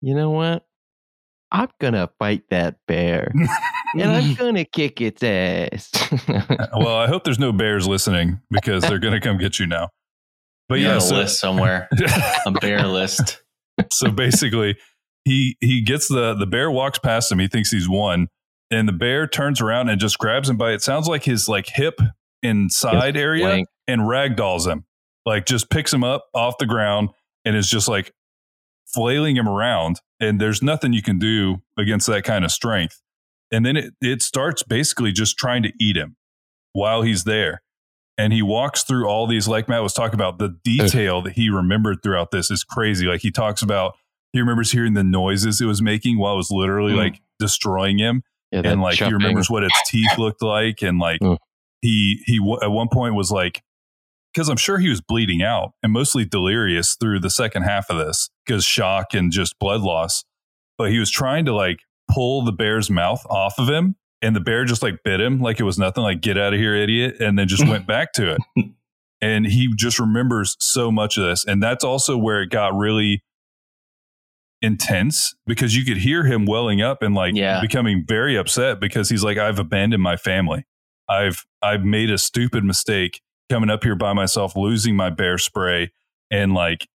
you 0.02 0.14
know 0.14 0.30
what? 0.30 0.66
I'm 1.50 1.68
gonna 1.80 2.10
fight 2.18 2.44
that 2.50 2.76
bear, 2.88 3.30
and 3.94 4.10
I'm 4.10 4.34
gonna 4.38 4.64
kick 4.64 5.00
its 5.00 5.22
ass. 5.22 5.90
Uh, 6.28 6.66
well, 6.76 6.96
I 6.96 7.06
hope 7.06 7.24
there's 7.24 7.38
no 7.38 7.52
bears 7.52 7.86
listening 7.86 8.40
because 8.50 8.82
they're 8.82 8.98
gonna 8.98 9.20
come 9.20 9.38
get 9.38 9.58
you 9.58 9.66
now. 9.66 9.90
But 10.68 10.80
yeah, 10.80 10.94
have 10.94 11.10
a 11.10 11.14
list 11.14 11.40
somewhere, 11.40 11.88
a 12.46 12.50
bear 12.60 12.86
list. 12.86 13.42
so 13.90 14.10
basically, 14.10 14.76
he 15.24 15.56
he 15.60 15.82
gets 15.82 16.08
the 16.08 16.34
the 16.34 16.46
bear 16.46 16.70
walks 16.70 16.98
past 16.98 17.30
him. 17.30 17.38
He 17.38 17.48
thinks 17.48 17.70
he's 17.70 17.88
won, 17.88 18.28
and 18.70 18.88
the 18.88 18.92
bear 18.92 19.26
turns 19.26 19.60
around 19.60 19.88
and 19.88 20.00
just 20.00 20.18
grabs 20.18 20.48
him 20.48 20.56
by 20.56 20.72
it 20.72 20.82
sounds 20.82 21.08
like 21.08 21.24
his 21.24 21.48
like 21.48 21.66
hip 21.68 22.00
and 22.42 22.72
side 22.72 23.16
area 23.16 23.44
Flank. 23.44 23.68
and 23.86 24.02
ragdolls 24.02 24.66
him, 24.66 24.84
like 25.26 25.46
just 25.46 25.70
picks 25.70 25.92
him 25.92 26.04
up 26.04 26.26
off 26.34 26.58
the 26.58 26.66
ground 26.66 27.10
and 27.44 27.56
is 27.56 27.68
just 27.68 27.88
like 27.88 28.12
flailing 28.86 29.36
him 29.36 29.48
around. 29.48 30.00
And 30.20 30.40
there's 30.40 30.62
nothing 30.62 30.92
you 30.92 31.02
can 31.02 31.18
do 31.18 31.62
against 31.78 32.06
that 32.06 32.24
kind 32.24 32.44
of 32.44 32.50
strength. 32.50 33.00
And 33.50 33.66
then 33.66 33.76
it 33.76 33.94
it 34.00 34.22
starts 34.22 34.62
basically 34.62 35.12
just 35.12 35.36
trying 35.36 35.62
to 35.64 35.72
eat 35.80 35.96
him 35.96 36.16
while 36.72 37.02
he's 37.02 37.24
there. 37.24 37.62
And 38.18 38.32
he 38.32 38.42
walks 38.42 38.82
through 38.82 39.08
all 39.08 39.26
these, 39.26 39.48
like 39.48 39.68
Matt 39.68 39.82
was 39.82 39.94
talking 39.94 40.14
about, 40.14 40.38
the 40.38 40.54
detail 40.64 41.22
that 41.22 41.32
he 41.32 41.48
remembered 41.48 42.02
throughout 42.02 42.30
this 42.30 42.50
is 42.50 42.62
crazy. 42.62 43.06
Like 43.06 43.20
he 43.22 43.30
talks 43.30 43.62
about, 43.62 43.94
he 44.32 44.40
remembers 44.40 44.70
hearing 44.72 44.94
the 44.94 45.02
noises 45.04 45.60
it 45.60 45.66
was 45.66 45.80
making 45.82 46.18
while 46.18 46.34
it 46.34 46.36
was 46.38 46.50
literally 46.50 46.92
Mm. 46.92 46.96
like 46.98 47.20
destroying 47.38 47.98
him 47.98 48.22
Yeah, 48.50 48.62
and 48.64 48.80
like 48.82 48.96
he 48.98 49.12
remembers 49.12 49.48
what 49.50 49.62
its 49.64 49.78
teeth 49.90 50.16
looked 50.18 50.42
like 50.42 50.82
and 50.82 50.98
like 50.98 51.20
Mm. 51.20 51.36
he 51.80 52.22
he 52.26 52.38
w- 52.38 52.58
at 52.62 52.70
one 52.70 52.88
point 52.92 53.14
was 53.14 53.30
like 53.32 53.62
because 54.32 54.48
i'm 54.48 54.56
sure 54.56 54.78
he 54.78 54.88
was 54.88 55.00
bleeding 55.00 55.42
out 55.42 55.72
and 55.82 55.92
mostly 55.92 56.24
delirious 56.24 56.94
through 56.98 57.18
the 57.20 57.28
second 57.30 57.62
half 57.64 57.90
of 57.90 57.98
this 57.98 58.30
because 58.46 58.64
shock 58.64 59.12
and 59.12 59.32
just 59.32 59.58
blood 59.58 59.80
loss 59.80 60.24
but 60.78 60.90
he 60.90 60.98
was 60.98 61.10
trying 61.10 61.44
to 61.46 61.52
like 61.54 61.80
pull 62.10 62.44
the 62.44 62.52
bear's 62.52 62.88
mouth 62.88 63.26
off 63.28 63.58
of 63.58 63.68
him 63.68 63.96
and 64.22 64.34
the 64.36 64.40
bear 64.40 64.64
just 64.64 64.82
like 64.82 65.02
bit 65.04 65.20
him 65.20 65.40
like 65.40 65.58
it 65.60 65.64
was 65.64 65.78
nothing 65.78 66.02
like 66.02 66.20
get 66.20 66.38
out 66.38 66.54
of 66.54 66.58
here 66.60 66.74
idiot 66.74 67.16
and 67.20 67.38
then 67.38 67.46
just 67.48 67.66
went 67.68 67.86
back 67.86 68.12
to 68.12 68.30
it 68.36 68.40
and 69.20 69.46
he 69.46 69.68
just 69.76 69.98
remembers 69.98 70.56
so 70.60 70.90
much 70.90 71.16
of 71.18 71.24
this 71.24 71.44
and 71.44 71.62
that's 71.62 71.82
also 71.84 72.16
where 72.16 72.40
it 72.42 72.48
got 72.50 72.74
really 72.74 73.22
intense 74.60 75.34
because 75.46 75.76
you 75.76 75.84
could 75.84 75.98
hear 76.02 76.24
him 76.24 76.46
welling 76.46 76.80
up 76.80 77.02
and 77.02 77.14
like 77.14 77.34
Yeah. 77.34 77.60
becoming 77.60 78.04
very 78.06 78.36
upset 78.36 78.78
because 78.80 79.08
he's 79.08 79.24
like 79.24 79.38
I've 79.38 79.58
abandoned 79.58 80.02
my 80.02 80.16
family. 80.16 80.64
I've 81.08 81.44
I've 81.60 81.84
made 81.84 82.10
a 82.10 82.18
stupid 82.18 82.64
mistake 82.64 83.20
coming 83.50 83.70
up 83.70 83.82
here 83.82 83.96
by 83.96 84.12
myself 84.12 84.54
losing 84.54 84.94
my 84.94 85.10
bear 85.10 85.36
spray 85.36 85.90
and 86.30 86.54
like 86.54 86.88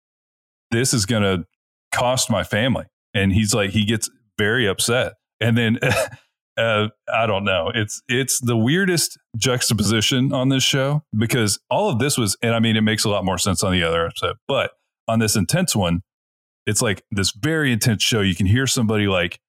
this 0.72 0.94
is 0.94 1.06
going 1.06 1.24
to 1.24 1.46
cost 1.94 2.30
my 2.30 2.44
family. 2.44 2.86
And 3.14 3.34
he's 3.34 3.54
like 3.54 3.72
he 3.72 3.84
gets 3.86 4.10
very 4.38 4.66
upset. 4.68 5.14
And 5.42 5.58
then 5.58 5.78
uh, 6.58 6.88
I 7.14 7.28
don't 7.28 7.44
know. 7.44 7.72
It's 7.74 8.02
it's 8.08 8.40
the 8.40 8.58
weirdest 8.58 9.18
juxtaposition 9.38 10.34
on 10.34 10.50
this 10.50 10.64
show 10.64 11.04
because 11.16 11.60
all 11.70 11.90
of 11.90 12.00
this 12.00 12.18
was, 12.18 12.36
and 12.42 12.56
I 12.56 12.60
mean, 12.60 12.76
it 12.76 12.82
makes 12.82 13.04
a 13.04 13.10
lot 13.10 13.24
more 13.24 13.38
sense 13.38 13.64
on 13.64 13.72
the 13.72 13.84
other 13.84 14.06
episode, 14.06 14.38
but 14.48 14.72
on 15.08 15.20
this 15.20 15.36
intense 15.36 15.76
one, 15.76 16.02
it's 16.66 16.82
like 16.82 17.04
this 17.12 17.32
very 17.32 17.72
intense 17.72 18.04
show. 18.04 18.22
You 18.22 18.36
can 18.36 18.48
hear 18.48 18.66
somebody 18.66 19.08
like 19.08 19.40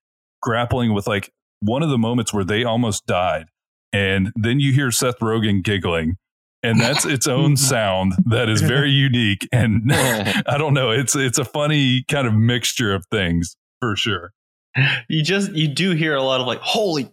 grappling 0.43 0.93
with 0.93 1.07
like 1.07 1.33
one 1.61 1.83
of 1.83 1.89
the 1.89 1.99
moments 1.99 2.33
where 2.33 2.45
they 2.45 2.63
almost 2.63 3.07
died, 3.07 3.47
and 3.93 4.31
then 4.37 4.61
you 4.61 4.73
hear 4.73 4.91
Seth 4.91 5.19
Rogen 5.21 5.65
giggling, 5.65 6.17
and 6.63 6.79
that's 6.79 7.07
its 7.07 7.27
own 7.27 7.57
sound 7.57 8.15
that 8.27 8.51
is 8.51 8.61
very 8.61 8.91
unique. 9.09 9.49
And 9.51 9.91
I 9.93 10.59
don't 10.59 10.75
know, 10.75 10.91
it's 10.91 11.17
it's 11.17 11.39
a 11.39 11.45
funny 11.45 12.05
kind 12.11 12.27
of 12.27 12.35
mixture 12.35 12.95
of 12.95 13.07
things 13.11 13.57
for 13.81 13.97
sure. 13.97 14.33
you 15.09 15.23
just 15.23 15.53
you 15.53 15.69
do 15.69 15.93
hear 15.93 16.15
a 16.15 16.23
lot 16.23 16.41
of 16.41 16.47
like 16.47 16.61
holy 16.61 17.11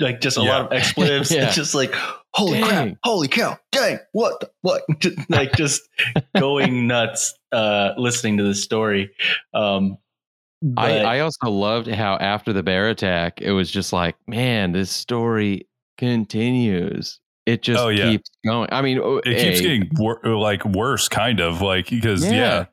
like 0.00 0.20
just 0.20 0.36
a 0.38 0.42
Yeah. 0.42 0.48
lot 0.50 0.60
of 0.66 0.72
expletives 0.72 1.30
Yeah. 1.34 1.46
it's 1.46 1.56
just 1.56 1.74
like 1.74 1.92
holy 2.34 2.62
crap 2.62 2.96
holy 3.02 3.26
cow 3.28 3.58
dang 3.72 3.98
what 4.12 4.38
the, 4.40 4.50
what 4.62 4.82
like 5.28 5.52
just 5.56 5.82
going 6.38 6.86
nuts 6.86 7.34
uh 7.52 7.90
listening 7.96 8.36
to 8.36 8.44
this 8.44 8.62
story 8.62 9.10
um 9.54 9.98
I, 10.76 10.98
but- 10.98 11.04
I 11.06 11.20
also 11.20 11.50
loved 11.50 11.86
how 11.88 12.16
after 12.16 12.52
the 12.52 12.64
bear 12.64 12.88
attack, 12.90 13.40
it 13.40 13.52
was 13.52 13.70
just 13.70 13.92
like, 13.92 14.16
man, 14.26 14.72
this 14.72 14.90
story 14.90 15.68
continues. 15.98 17.20
It 17.46 17.62
just 17.62 17.80
Oh, 17.80 17.88
yeah. 17.88 18.10
keeps 18.10 18.28
going. 18.44 18.68
I 18.72 18.82
mean, 18.82 18.98
oh, 18.98 19.18
It 19.18 19.38
keeps 19.38 19.60
getting 19.60 19.88
wor- 19.96 20.20
like 20.24 20.64
worse, 20.64 21.08
kind 21.08 21.38
of 21.40 21.62
like 21.62 21.88
because 21.90 22.24
yeah, 22.24 22.32
Yeah. 22.32 22.64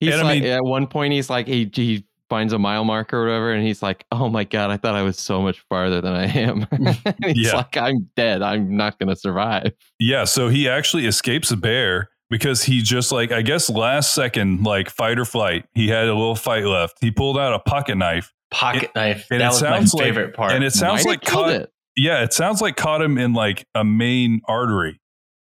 He's 0.00 0.12
And 0.14 0.22
I 0.22 0.24
like 0.24 0.42
mean- 0.44 0.52
at 0.52 0.64
one 0.64 0.86
point 0.86 1.14
he's 1.14 1.28
like 1.28 1.46
he 1.48 1.68
he 1.74 2.05
finds 2.28 2.52
a 2.52 2.58
mile 2.58 2.84
marker 2.84 3.18
or 3.18 3.24
whatever, 3.26 3.52
and 3.52 3.66
he's 3.66 3.82
like, 3.82 4.04
"Oh 4.12 4.28
my 4.28 4.44
god, 4.44 4.70
I 4.70 4.76
thought 4.76 4.94
I 4.94 5.02
was 5.02 5.18
so 5.18 5.40
much 5.42 5.60
farther 5.68 6.00
than 6.00 6.12
I 6.14 6.26
am." 6.26 6.66
he's 7.24 7.46
Yeah. 7.48 7.56
like, 7.56 7.76
"I'm 7.76 8.08
dead. 8.16 8.42
I'm 8.42 8.76
not 8.76 8.98
gonna 8.98 9.16
survive." 9.16 9.72
Yeah, 10.00 10.24
so 10.24 10.48
he 10.48 10.68
actually 10.68 11.06
escapes 11.06 11.50
a 11.50 11.56
bear 11.56 12.10
because 12.30 12.64
he 12.64 12.82
just 12.82 13.12
like 13.12 13.32
I 13.32 13.42
guess 13.42 13.70
last 13.70 14.14
second 14.14 14.64
like 14.64 14.90
fight 14.90 15.18
or 15.18 15.24
flight. 15.24 15.64
He 15.74 15.88
had 15.88 16.04
a 16.08 16.14
little 16.14 16.34
fight 16.36 16.64
left. 16.64 16.98
He 17.00 17.10
pulled 17.10 17.38
out 17.38 17.52
a 17.54 17.58
pocket 17.60 17.96
knife, 17.96 18.32
pocket 18.50 18.90
knife 18.94 19.26
and 19.30 19.40
that 19.40 19.48
was 19.52 19.62
my 19.62 19.68
sounds 19.76 19.94
like- 19.94 20.04
favorite 20.04 20.34
part 20.34 20.52
and 20.52 20.64
it 20.64 20.72
sounds 20.72 21.04
Might 21.04 21.10
like 21.10 21.22
caught. 21.24 21.50
it. 21.50 21.72
Yeah, 21.96 22.22
it 22.22 22.32
sounds 22.34 22.60
like 22.60 22.76
caught 22.76 23.00
him 23.00 23.16
in 23.16 23.32
like 23.32 23.66
a 23.74 23.82
main 23.84 24.40
artery, 24.46 25.00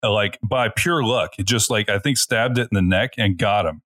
uh, 0.03 0.11
like 0.11 0.39
by 0.41 0.69
pure 0.69 1.03
luck. 1.03 1.31
It 1.37 1.45
just 1.47 1.69
like 1.69 1.89
I 1.89 1.99
think 1.99 2.17
stabbed 2.17 2.57
it 2.57 2.69
in 2.71 2.75
the 2.75 2.81
neck 2.81 3.11
and 3.17 3.37
got 3.37 3.65
him. 3.65 3.81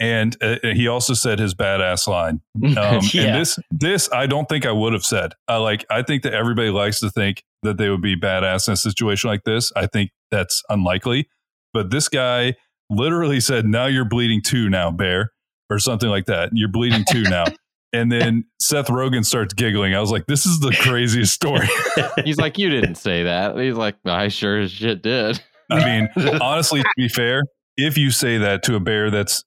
And 0.00 0.34
uh, 0.42 0.56
he 0.62 0.88
also 0.88 1.12
said 1.12 1.38
his 1.38 1.54
badass 1.54 2.08
line. 2.08 2.40
Um, 2.76 3.00
Yeah. 3.12 3.22
And 3.22 3.40
this, 3.40 3.58
this 3.70 4.08
I 4.12 4.26
don't 4.26 4.48
think 4.48 4.64
I 4.66 4.72
would 4.72 4.92
have 4.94 5.04
said. 5.04 5.34
I 5.46 5.56
like. 5.56 5.84
I 5.90 6.02
think 6.02 6.22
that 6.22 6.32
everybody 6.32 6.70
likes 6.70 7.00
to 7.00 7.10
think 7.10 7.44
that 7.62 7.76
they 7.76 7.90
would 7.90 8.00
be 8.00 8.16
badass 8.18 8.66
in 8.68 8.74
a 8.74 8.76
situation 8.76 9.28
like 9.28 9.44
this. 9.44 9.70
I 9.76 9.86
think 9.86 10.10
that's 10.30 10.62
unlikely. 10.68 11.28
But 11.74 11.90
this 11.90 12.08
guy 12.08 12.54
literally 12.88 13.40
said, 13.40 13.66
"Now 13.66 13.86
you're 13.86 14.04
bleeding 14.06 14.40
too, 14.42 14.68
now 14.70 14.90
bear," 14.90 15.32
or 15.68 15.78
something 15.78 16.08
like 16.08 16.26
that. 16.26 16.50
You're 16.52 16.70
bleeding 16.70 17.04
too 17.10 17.22
now. 17.22 17.44
And 17.92 18.12
then 18.12 18.44
Seth 18.60 18.86
Rogen 18.86 19.26
starts 19.26 19.52
giggling. 19.52 19.96
I 19.96 20.00
was 20.00 20.12
like, 20.12 20.26
"This 20.26 20.46
is 20.46 20.60
the 20.60 20.70
craziest 20.70 21.34
story." 21.34 21.66
He's 22.24 22.38
like, 22.38 22.56
"You 22.56 22.70
didn't 22.70 22.94
say 22.94 23.24
that." 23.24 23.58
He's 23.58 23.74
like, 23.74 23.96
"I 24.04 24.28
sure 24.28 24.60
as 24.60 24.70
shit 24.70 25.02
did." 25.02 25.42
I 25.72 25.84
mean, 25.84 26.38
honestly, 26.40 26.82
to 26.82 26.88
be 26.96 27.08
fair, 27.08 27.42
if 27.76 27.98
you 27.98 28.12
say 28.12 28.38
that 28.38 28.62
to 28.64 28.76
a 28.76 28.80
bear 28.80 29.10
that's 29.10 29.42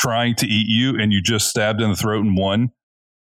trying 0.00 0.34
to 0.36 0.46
eat 0.46 0.66
you 0.68 0.98
and 1.00 1.12
you 1.12 1.20
just 1.22 1.48
stabbed 1.48 1.80
in 1.80 1.90
the 1.90 1.96
throat 1.96 2.24
and 2.24 2.36
won, 2.36 2.70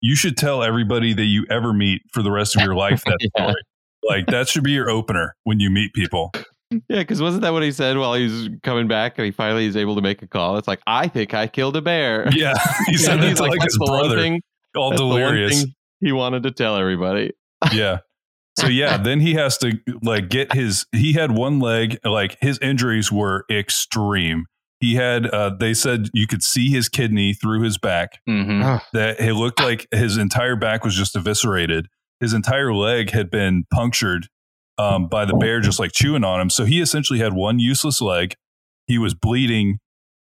you 0.01 0.15
should 0.17 0.37
tell 0.37 0.63
everybody 0.63 1.13
that 1.13 1.25
you 1.25 1.45
ever 1.51 1.73
meet 1.73 2.03
for 2.13 2.23
the 2.23 2.31
rest 2.31 2.57
of 2.57 2.63
your 2.63 2.75
life 2.75 3.05
that 3.05 3.19
Yeah. 3.37 3.43
story. 3.45 3.63
Like 4.09 4.27
that 4.29 4.49
should 4.49 4.65
be 4.65 4.73
your 4.73 4.89
opener 4.89 5.35
when 5.45 5.61
you 5.61 5.69
meet 5.71 5.93
people. 5.93 6.31
Yeah, 6.71 6.79
because 7.01 7.21
wasn't 7.21 7.43
that 7.43 7.53
what 7.53 7.63
he 7.65 7.73
said 7.73 7.99
while 7.99 8.15
he's 8.15 8.49
coming 8.63 8.87
back 8.89 9.19
and 9.19 9.25
he 9.27 9.33
finally 9.33 9.67
is 9.67 9.77
able 9.77 9.97
to 9.97 10.01
make 10.03 10.23
a 10.23 10.27
call? 10.29 10.57
It's 10.57 10.69
like, 10.69 10.81
I 10.87 11.09
think 11.09 11.35
I 11.35 11.49
killed 11.49 11.77
a 11.77 11.83
bear. 11.83 12.29
Yeah, 12.35 12.55
he 12.87 12.97
said 12.97 13.15
And 13.15 13.23
that 13.25 13.29
he's 13.31 13.37
to 13.39 13.43
like, 13.43 13.59
"That's 13.59 13.75
his 13.75 13.79
the 13.79 13.85
brother, 13.87 14.17
thing- 14.17 14.41
all 14.77 14.91
that's 14.91 15.01
the 15.01 15.07
one 15.07 15.21
delirious. 15.21 15.63
thing 15.65 15.75
he 16.01 16.13
wanted 16.13 16.45
to 16.45 16.53
tell 16.53 16.77
everybody. 16.77 17.33
yeah. 17.73 17.99
So 18.59 18.69
yeah, 18.69 18.97
then 18.97 19.21
he 19.21 19.35
has 19.35 19.59
to 19.59 19.79
like 20.03 20.29
get 20.29 20.53
his. 20.55 20.87
He 20.93 21.13
had 21.13 21.33
one 21.33 21.59
leg. 21.61 21.99
Like 22.05 22.39
his 22.41 22.59
injuries 22.61 23.11
were 23.13 23.45
extreme. 23.51 24.47
He 24.81 24.95
had. 24.97 25.27
uh 25.27 25.51
They 25.51 25.75
said 25.75 26.09
you 26.15 26.27
could 26.27 26.43
see 26.43 26.71
his 26.71 26.89
kidney 26.89 27.33
through 27.35 27.63
his 27.63 27.79
back. 27.79 28.21
Mhm. 28.29 28.81
that 28.93 29.21
it 29.21 29.35
looked 29.35 29.61
like 29.61 29.87
his 29.93 30.17
entire 30.17 30.57
back 30.57 30.85
was 30.85 30.97
just 30.97 31.15
eviscerated. 31.15 31.87
His 32.21 32.33
entire 32.35 32.75
leg 32.75 33.11
had 33.11 33.31
been 33.31 33.65
punctured 33.73 34.27
um, 34.79 35.09
by 35.09 35.25
the 35.27 35.35
bear, 35.35 35.61
just 35.61 35.79
like 35.79 35.93
chewing 35.93 36.25
on 36.25 36.41
him. 36.41 36.49
So 36.51 36.65
he 36.65 36.81
essentially 36.81 37.19
had 37.19 37.35
one 37.35 37.59
useless 37.59 38.01
leg. 38.01 38.35
He 38.87 38.97
was 38.99 39.13
bleeding. 39.15 39.79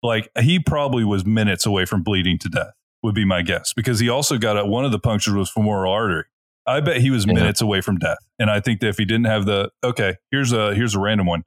Like 0.02 0.28
he 0.40 0.58
probably 0.60 1.02
was 1.04 1.24
minutes 1.26 1.66
away 1.66 1.84
from 1.86 2.02
bleeding 2.02 2.38
to 2.40 2.48
death, 2.48 2.72
would 3.02 3.14
be 3.14 3.24
my 3.24 3.42
guess, 3.42 3.72
because 3.72 3.98
he 4.00 4.08
also 4.08 4.38
got 4.38 4.56
a, 4.58 4.64
one 4.64 4.84
of 4.84 4.92
the 4.92 4.98
punctures 5.00 5.34
was 5.34 5.50
femoral 5.50 5.92
artery. 5.92 6.24
I 6.66 6.80
bet 6.80 7.00
he 7.00 7.10
was 7.10 7.26
Yeah. 7.26 7.32
minutes 7.34 7.60
away 7.60 7.80
from 7.80 7.98
death. 7.98 8.18
And 8.38 8.50
I 8.50 8.60
think 8.60 8.80
that 8.80 8.88
if 8.88 8.98
he 8.98 9.04
didn't 9.04 9.26
have 9.26 9.44
the 9.46 9.70
okay, 9.82 10.16
here's 10.30 10.52
a 10.52 10.74
here's 10.74 10.94
a 10.94 11.00
random 11.00 11.26
one. 11.26 11.42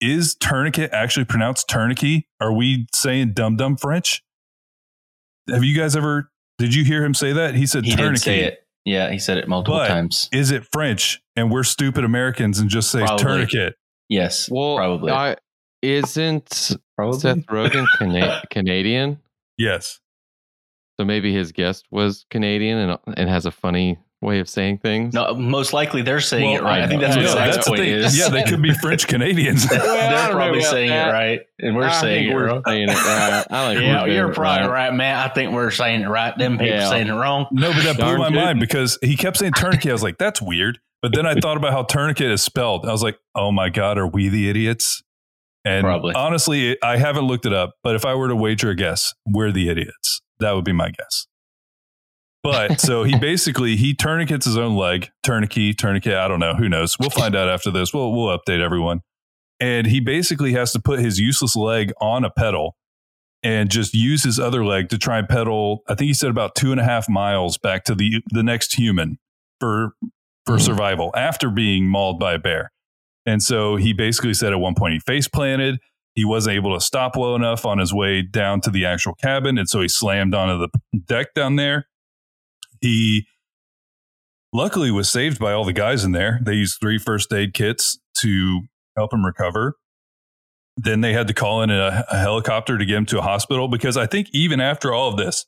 Is 0.00 0.34
tourniquet 0.34 0.90
actually 0.92 1.24
pronounced 1.24 1.68
tourniquet? 1.68 2.24
Are 2.40 2.52
we 2.52 2.86
saying 2.94 3.32
dum 3.32 3.56
dum 3.56 3.76
French? 3.76 4.22
Have 5.50 5.64
you 5.64 5.76
guys 5.76 5.96
ever? 5.96 6.30
Did 6.58 6.74
you 6.74 6.84
hear 6.84 7.04
him 7.04 7.14
say 7.14 7.32
that? 7.32 7.54
He 7.54 7.66
said 7.66 7.84
he 7.84 7.92
tourniquet. 7.94 8.14
did 8.14 8.20
say 8.22 8.40
it 8.40 8.58
yeah 8.84 9.10
he 9.10 9.18
said 9.18 9.36
it 9.38 9.48
multiple 9.48 9.78
But- 9.78 9.88
times 9.88 10.28
Is 10.32 10.50
it 10.52 10.64
French? 10.72 11.20
And 11.34 11.50
we're 11.50 11.64
stupid 11.64 12.04
Americans 12.04 12.58
and 12.58 12.68
just 12.70 12.90
say 12.90 13.00
Probably. 13.00 13.22
tourniquet. 13.24 13.74
yes 14.08 14.48
Well, 14.50 14.76
probably 14.76 15.12
I, 15.12 15.36
isn't 15.82 16.76
probably 16.96 17.18
Seth 17.20 17.46
Rogen 17.46 17.84
Cana- 17.98 18.42
Canadian? 18.50 19.20
Yes. 19.58 20.00
So 21.00 21.04
maybe 21.04 21.32
his 21.34 21.52
guest 21.52 21.86
was 21.90 22.24
Canadian 22.30 22.78
and 22.78 22.98
and 23.16 23.28
has 23.28 23.44
a 23.46 23.50
funny 23.50 23.98
way 24.22 24.38
of 24.38 24.48
saying 24.48 24.78
things. 24.78 25.12
no 25.12 25.34
most 25.34 25.72
likely 25.74 26.00
they're 26.02 26.20
saying 26.20 26.52
Well, 26.54 26.62
it 26.62 26.64
right 26.64 26.80
i, 26.80 26.84
I 26.84 26.88
think 26.88 27.00
know. 27.02 27.06
that's 27.06 27.16
what 27.16 27.22
No, 27.26 27.32
Zach's 27.32 27.54
that's 27.56 27.66
the 27.66 27.70
point 27.72 27.80
thing. 27.82 27.90
is 27.92 28.18
Yeah, 28.18 28.28
they 28.30 28.42
could 28.44 28.62
be 28.62 28.72
French 28.74 29.06
Canadians. 29.08 29.66
Well, 29.70 29.80
they're 29.80 30.32
probably 30.32 30.62
saying 30.62 30.88
that. 30.88 31.08
it 31.08 31.12
right 31.12 31.40
and 31.58 31.76
we're 31.76 31.84
I 31.84 32.00
saying 32.00 32.24
think 32.24 32.30
it 32.32 32.34
we're 32.34 32.46
wrong 32.46 32.62
saying 32.66 32.88
it 32.88 32.92
right. 32.94 33.46
I 33.50 33.74
think 33.74 33.84
yeah 33.84 34.02
we're 34.02 34.08
you're 34.08 34.32
probably 34.32 34.68
right. 34.68 34.86
right 34.88 34.94
man 34.94 35.16
i 35.18 35.28
think 35.28 35.52
we're 35.52 35.70
saying 35.70 36.00
it 36.00 36.08
right 36.08 36.36
them 36.38 36.58
people 36.58 36.74
Yeah. 36.76 36.88
saying 36.88 37.08
it 37.08 37.12
wrong 37.12 37.46
No, 37.52 37.72
but 37.72 37.84
that 37.84 37.96
blew 37.96 38.16
my 38.18 38.28
tootin'. 38.28 38.34
mind 38.34 38.60
because 38.60 38.98
he 39.02 39.16
kept 39.18 39.36
saying 39.36 39.52
tourniquet. 39.52 39.90
I 39.90 39.92
was 39.92 40.02
like, 40.02 40.16
that's 40.18 40.40
weird. 40.40 40.78
But 41.02 41.14
then 41.14 41.26
I 41.26 41.34
thought 41.34 41.56
about 41.58 41.72
how 41.72 41.82
tourniquet 41.82 42.30
is 42.30 42.42
spelled. 42.42 42.86
I 42.86 42.90
was 42.92 43.02
like, 43.02 43.18
oh 43.34 43.52
my 43.52 43.68
God, 43.68 43.98
are 43.98 44.06
we 44.08 44.28
the 44.30 44.48
idiots? 44.48 45.02
And 45.64 45.82
Probably. 45.84 46.14
honestly, 46.14 46.76
I 46.82 46.96
haven't 46.96 47.24
looked 47.26 47.44
it 47.44 47.52
up, 47.52 47.72
but 47.82 47.94
if 47.94 48.04
I 48.06 48.14
were 48.14 48.28
to 48.28 48.34
wager 48.36 48.70
a 48.70 48.74
guess, 48.74 49.12
we're 49.26 49.52
the 49.52 49.68
idiots. 49.68 50.22
That 50.40 50.52
would 50.52 50.64
be 50.64 50.72
my 50.72 50.88
guess. 50.88 51.26
But 52.46 52.80
so 52.80 53.02
he 53.02 53.18
basically 53.18 53.74
he 53.76 53.92
tourniquets 53.94 54.46
his 54.46 54.56
own 54.56 54.76
leg, 54.76 55.10
tourniquet, 55.24 55.78
tourniquet. 55.78 56.14
I 56.14 56.28
don't 56.28 56.38
know. 56.40 56.54
Who 56.54 56.68
knows? 56.68 56.96
We'll 56.98 57.10
find 57.10 57.34
out 57.34 57.48
after 57.48 57.70
this. 57.72 57.92
We'll 57.92 58.12
we'll 58.12 58.36
update 58.38 58.60
everyone. 58.60 59.00
And 59.58 59.86
he 59.86 60.00
basically 60.00 60.52
has 60.52 60.72
to 60.72 60.80
put 60.80 61.00
his 61.00 61.18
useless 61.18 61.56
leg 61.56 61.92
on 62.00 62.24
a 62.24 62.30
pedal 62.30 62.76
and 63.42 63.70
just 63.70 63.94
use 63.94 64.22
his 64.22 64.38
other 64.38 64.64
leg 64.64 64.88
to 64.90 64.98
try 64.98 65.18
and 65.18 65.28
pedal. 65.28 65.82
I 65.88 65.94
think 65.94 66.06
he 66.08 66.14
said 66.14 66.30
about 66.30 66.54
two 66.54 66.72
and 66.72 66.80
a 66.80 66.84
half 66.84 67.08
miles 67.08 67.58
back 67.58 67.84
to 67.84 67.94
the 67.94 68.22
the 68.30 68.42
next 68.42 68.74
human 68.74 69.18
for 69.60 69.94
for 70.44 70.56
Mhm. 70.56 70.60
survival 70.60 71.10
after 71.16 71.50
being 71.50 71.88
mauled 71.88 72.20
by 72.20 72.34
a 72.34 72.38
bear. 72.38 72.70
And 73.24 73.42
so 73.42 73.74
he 73.74 73.92
basically 73.92 74.34
said 74.34 74.52
at 74.52 74.60
one 74.60 74.74
point 74.76 74.92
he 74.94 75.00
face 75.00 75.26
planted. 75.26 75.80
He 76.14 76.24
wasn't 76.24 76.54
able 76.54 76.72
to 76.74 76.80
stop 76.80 77.16
well 77.16 77.34
enough 77.34 77.66
on 77.66 77.78
his 77.78 77.92
way 77.92 78.22
down 78.22 78.60
to 78.62 78.70
the 78.70 78.86
actual 78.86 79.14
cabin, 79.14 79.58
and 79.58 79.68
so 79.68 79.80
he 79.80 79.88
slammed 79.88 80.34
onto 80.34 80.58
the 80.58 80.98
deck 80.98 81.34
down 81.34 81.56
there. 81.56 81.88
He 82.86 83.26
luckily 84.52 84.92
was 84.92 85.08
saved 85.08 85.40
by 85.40 85.52
all 85.52 85.64
the 85.64 85.72
guys 85.72 86.04
in 86.04 86.12
there. 86.12 86.38
They 86.40 86.54
used 86.54 86.78
three 86.80 86.98
first 86.98 87.32
aid 87.32 87.52
kits 87.52 87.98
to 88.20 88.60
help 88.96 89.12
him 89.12 89.26
recover. 89.26 89.74
Then 90.76 91.00
they 91.00 91.12
had 91.12 91.26
to 91.26 91.34
call 91.34 91.62
in 91.62 91.70
a, 91.70 92.04
a 92.08 92.18
helicopter 92.18 92.78
to 92.78 92.84
get 92.84 92.96
him 92.96 93.06
to 93.06 93.18
a 93.18 93.22
hospital 93.22 93.66
because 93.66 93.96
I 93.96 94.06
think 94.06 94.28
even 94.32 94.60
after 94.60 94.92
all 94.92 95.08
of 95.08 95.16
this, 95.16 95.46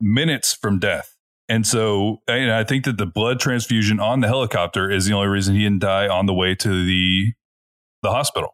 minutes 0.00 0.54
from 0.54 0.78
death. 0.78 1.16
And 1.48 1.66
so 1.66 2.18
and 2.28 2.52
I 2.52 2.62
think 2.62 2.84
that 2.84 2.98
the 2.98 3.06
blood 3.06 3.40
transfusion 3.40 3.98
on 3.98 4.20
the 4.20 4.28
helicopter 4.28 4.88
is 4.88 5.06
the 5.06 5.14
only 5.14 5.26
reason 5.26 5.56
he 5.56 5.64
didn't 5.64 5.80
die 5.80 6.06
on 6.06 6.26
the 6.26 6.34
way 6.34 6.54
to 6.54 6.68
the 6.68 7.32
the 8.04 8.10
hospital. 8.10 8.50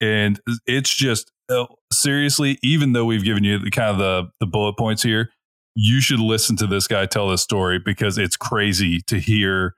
And 0.00 0.40
it's 0.66 0.94
just 0.94 1.30
uh, 1.50 1.66
seriously, 1.92 2.58
even 2.62 2.92
though 2.92 3.04
we've 3.04 3.24
given 3.24 3.44
you 3.44 3.58
the 3.58 3.70
kind 3.70 3.90
of 3.90 3.98
the 3.98 4.30
the 4.40 4.46
bullet 4.46 4.78
points 4.78 5.02
here, 5.02 5.30
you 5.76 6.00
should 6.00 6.18
listen 6.18 6.56
to 6.56 6.66
this 6.66 6.88
guy 6.88 7.04
tell 7.04 7.28
this 7.28 7.42
story 7.42 7.78
because 7.78 8.16
it's 8.16 8.36
crazy 8.36 9.00
to 9.02 9.20
hear 9.20 9.74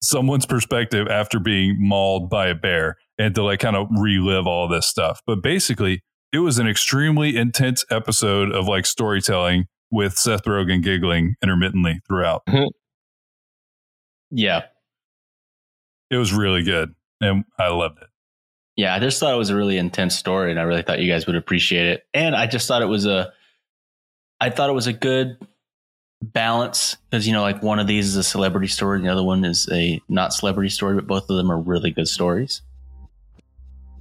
someone's 0.00 0.46
perspective 0.46 1.08
after 1.08 1.40
being 1.40 1.76
mauled 1.78 2.30
by 2.30 2.46
a 2.46 2.54
bear 2.54 2.96
and 3.18 3.34
to 3.34 3.42
like 3.42 3.60
kind 3.60 3.74
of 3.74 3.88
relive 3.98 4.46
all 4.46 4.68
this 4.68 4.86
stuff. 4.86 5.20
But 5.26 5.42
basically, 5.42 6.02
it 6.32 6.38
was 6.38 6.58
an 6.58 6.68
extremely 6.68 7.36
intense 7.36 7.84
episode 7.90 8.52
of 8.52 8.68
like 8.68 8.86
storytelling 8.86 9.66
with 9.90 10.16
Seth 10.16 10.44
Rogen 10.44 10.82
giggling 10.82 11.34
intermittently 11.42 12.00
throughout. 12.08 12.46
Mm-hmm. 12.46 12.68
yeah 14.30 14.62
It 16.10 16.16
was 16.16 16.32
really 16.32 16.62
good 16.62 16.94
and 17.20 17.44
I 17.58 17.68
loved 17.68 17.98
it. 17.98 18.08
Yeah, 18.76 18.94
I 18.94 19.00
just 19.00 19.18
thought 19.20 19.34
it 19.34 19.38
was 19.38 19.50
a 19.50 19.56
really 19.56 19.76
intense 19.76 20.16
story, 20.16 20.50
and 20.50 20.58
I 20.58 20.62
really 20.62 20.80
thought 20.80 20.98
you 20.98 21.10
guys 21.10 21.26
would 21.26 21.36
appreciate 21.36 21.86
it. 21.88 22.06
And 22.14 22.34
I 22.34 22.46
just 22.46 22.66
thought 22.66 22.80
it 22.80 22.86
was 22.86 23.04
a, 23.04 23.30
I 24.42 24.50
thought 24.50 24.68
it 24.68 24.72
was 24.72 24.88
a 24.88 24.92
good 24.92 25.36
balance 26.20 26.96
because 27.08 27.28
you 27.28 27.32
know 27.32 27.42
like 27.42 27.62
one 27.62 27.78
of 27.78 27.86
these 27.86 28.08
is 28.08 28.16
a 28.16 28.24
celebrity 28.24 28.66
story 28.66 28.98
and 28.98 29.06
the 29.06 29.12
other 29.12 29.22
one 29.22 29.44
is 29.44 29.68
a 29.70 30.00
not 30.08 30.32
celebrity 30.32 30.68
story 30.68 30.96
but 30.96 31.06
both 31.06 31.30
of 31.30 31.36
them 31.36 31.48
are 31.48 31.60
really 31.60 31.92
good 31.92 32.08
stories. 32.08 32.60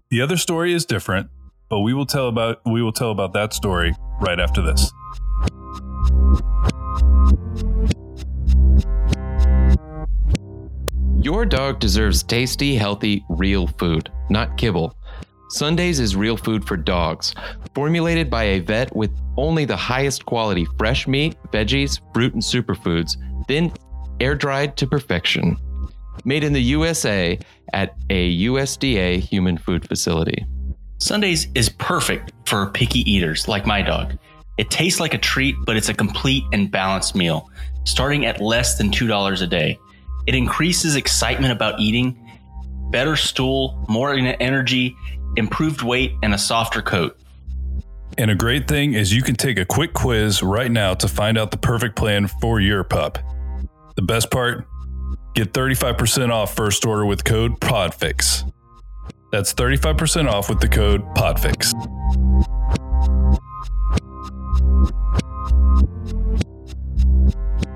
The 0.10 0.19
other 0.19 0.38
story 0.38 0.74
is 0.74 0.83
different 0.83 1.29
but 1.69 1.81
we 1.81 1.93
will 1.93 2.07
tell 2.07 2.27
about 2.27 2.60
we 2.65 2.81
will 2.81 2.91
tell 2.91 3.12
about 3.12 3.33
that 3.33 3.53
story 3.53 3.93
right 4.19 4.39
after 4.39 4.63
this. 4.63 4.91
Your 11.24 11.45
dog 11.45 11.79
deserves 11.79 12.24
tasty 12.24 12.75
healthy 12.75 13.24
real 13.29 13.67
food 13.67 14.12
not 14.31 14.57
kibble. 14.57 14.98
Sundays 15.51 16.00
is 16.00 16.15
real 16.15 16.38
food 16.38 16.65
for 16.65 16.77
dogs, 16.77 17.36
formulated 17.75 18.29
by 18.29 18.43
a 18.43 18.60
vet 18.60 18.96
with 18.96 19.12
only 19.36 19.65
the 19.65 19.75
highest 19.75 20.25
quality 20.25 20.65
fresh 20.79 21.10
meat, 21.10 21.36
veggies, 21.51 22.00
fruit, 22.13 22.34
and 22.34 22.41
superfoods, 22.41 23.17
then 23.50 23.70
air 24.22 24.34
dried 24.34 24.77
to 24.77 24.88
perfection. 24.88 25.58
Made 26.24 26.46
in 26.46 26.53
the 26.53 26.62
USA 26.62 27.38
at 27.74 27.98
a 28.10 28.46
USDA 28.46 29.20
human 29.20 29.58
food 29.58 29.86
facility. 29.86 30.46
Sundays 31.00 31.50
is 31.53 31.67
perfect 31.67 32.31
for 32.46 32.70
picky 32.70 33.00
eaters 33.12 33.50
like 33.50 33.65
my 33.65 33.81
dog. 33.81 34.17
It 34.58 34.70
tastes 34.70 35.01
like 35.01 35.13
a 35.13 35.17
treat, 35.17 35.55
but 35.65 35.75
it's 35.75 35.89
a 35.89 35.93
complete 35.93 36.43
and 36.53 36.72
balanced 36.72 37.13
meal, 37.13 37.50
starting 37.84 38.25
at 38.25 38.39
less 38.39 38.77
than 38.77 38.89
$2 38.89 39.41
a 39.41 39.48
day. 39.48 39.77
It 40.27 40.36
increases 40.36 40.96
excitement 40.96 41.51
about 41.51 41.77
eating, 41.77 42.17
better 42.89 43.17
stool, 43.17 43.84
more 43.89 44.13
energy, 44.13 44.96
improved 45.38 45.81
weight, 45.81 46.13
and 46.23 46.33
a 46.33 46.38
softer 46.38 46.81
coat. 46.81 47.17
And 48.17 48.29
a 48.29 48.35
great 48.35 48.67
thing 48.67 48.93
is 48.93 49.13
you 49.13 49.21
can 49.21 49.35
take 49.35 49.57
a 49.57 49.65
quick 49.65 49.93
quiz 49.93 50.43
right 50.43 50.71
now 50.71 50.93
to 50.95 51.07
find 51.07 51.38
out 51.38 51.51
the 51.51 51.57
perfect 51.57 51.95
plan 51.95 52.27
for 52.41 52.59
your 52.59 52.83
pup. 52.83 53.17
The 53.95 54.01
best 54.01 54.31
part? 54.31 54.67
Get 55.33 55.53
35% 55.53 56.29
off 56.29 56.55
first 56.55 56.85
order 56.85 57.05
with 57.05 57.23
code 57.23 57.59
PODFIX. 57.61 58.51
That's 59.31 59.53
35% 59.53 60.29
off 60.29 60.50
with 60.50 60.59
the 60.59 60.67
code 60.67 61.03
PODFIX. 61.15 61.71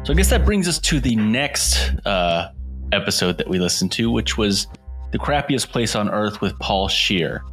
So 0.05 0.13
I 0.13 0.15
guess 0.15 0.29
that 0.29 0.45
brings 0.45 0.67
us 0.67 0.77
to 0.79 1.00
the 1.00 1.15
next 1.15 1.91
uh, 2.05 2.50
episode 2.91 3.38
that 3.38 3.47
we 3.47 3.57
listened 3.57 3.91
to, 3.93 4.12
which 4.12 4.38
was 4.38 4.67
the 5.12 5.19
crappiest 5.19 5.69
place 5.71 5.95
on 5.95 6.09
earth 6.09 6.41
with 6.41 6.57
Paul 6.59 6.88
Scheer. 6.88 7.43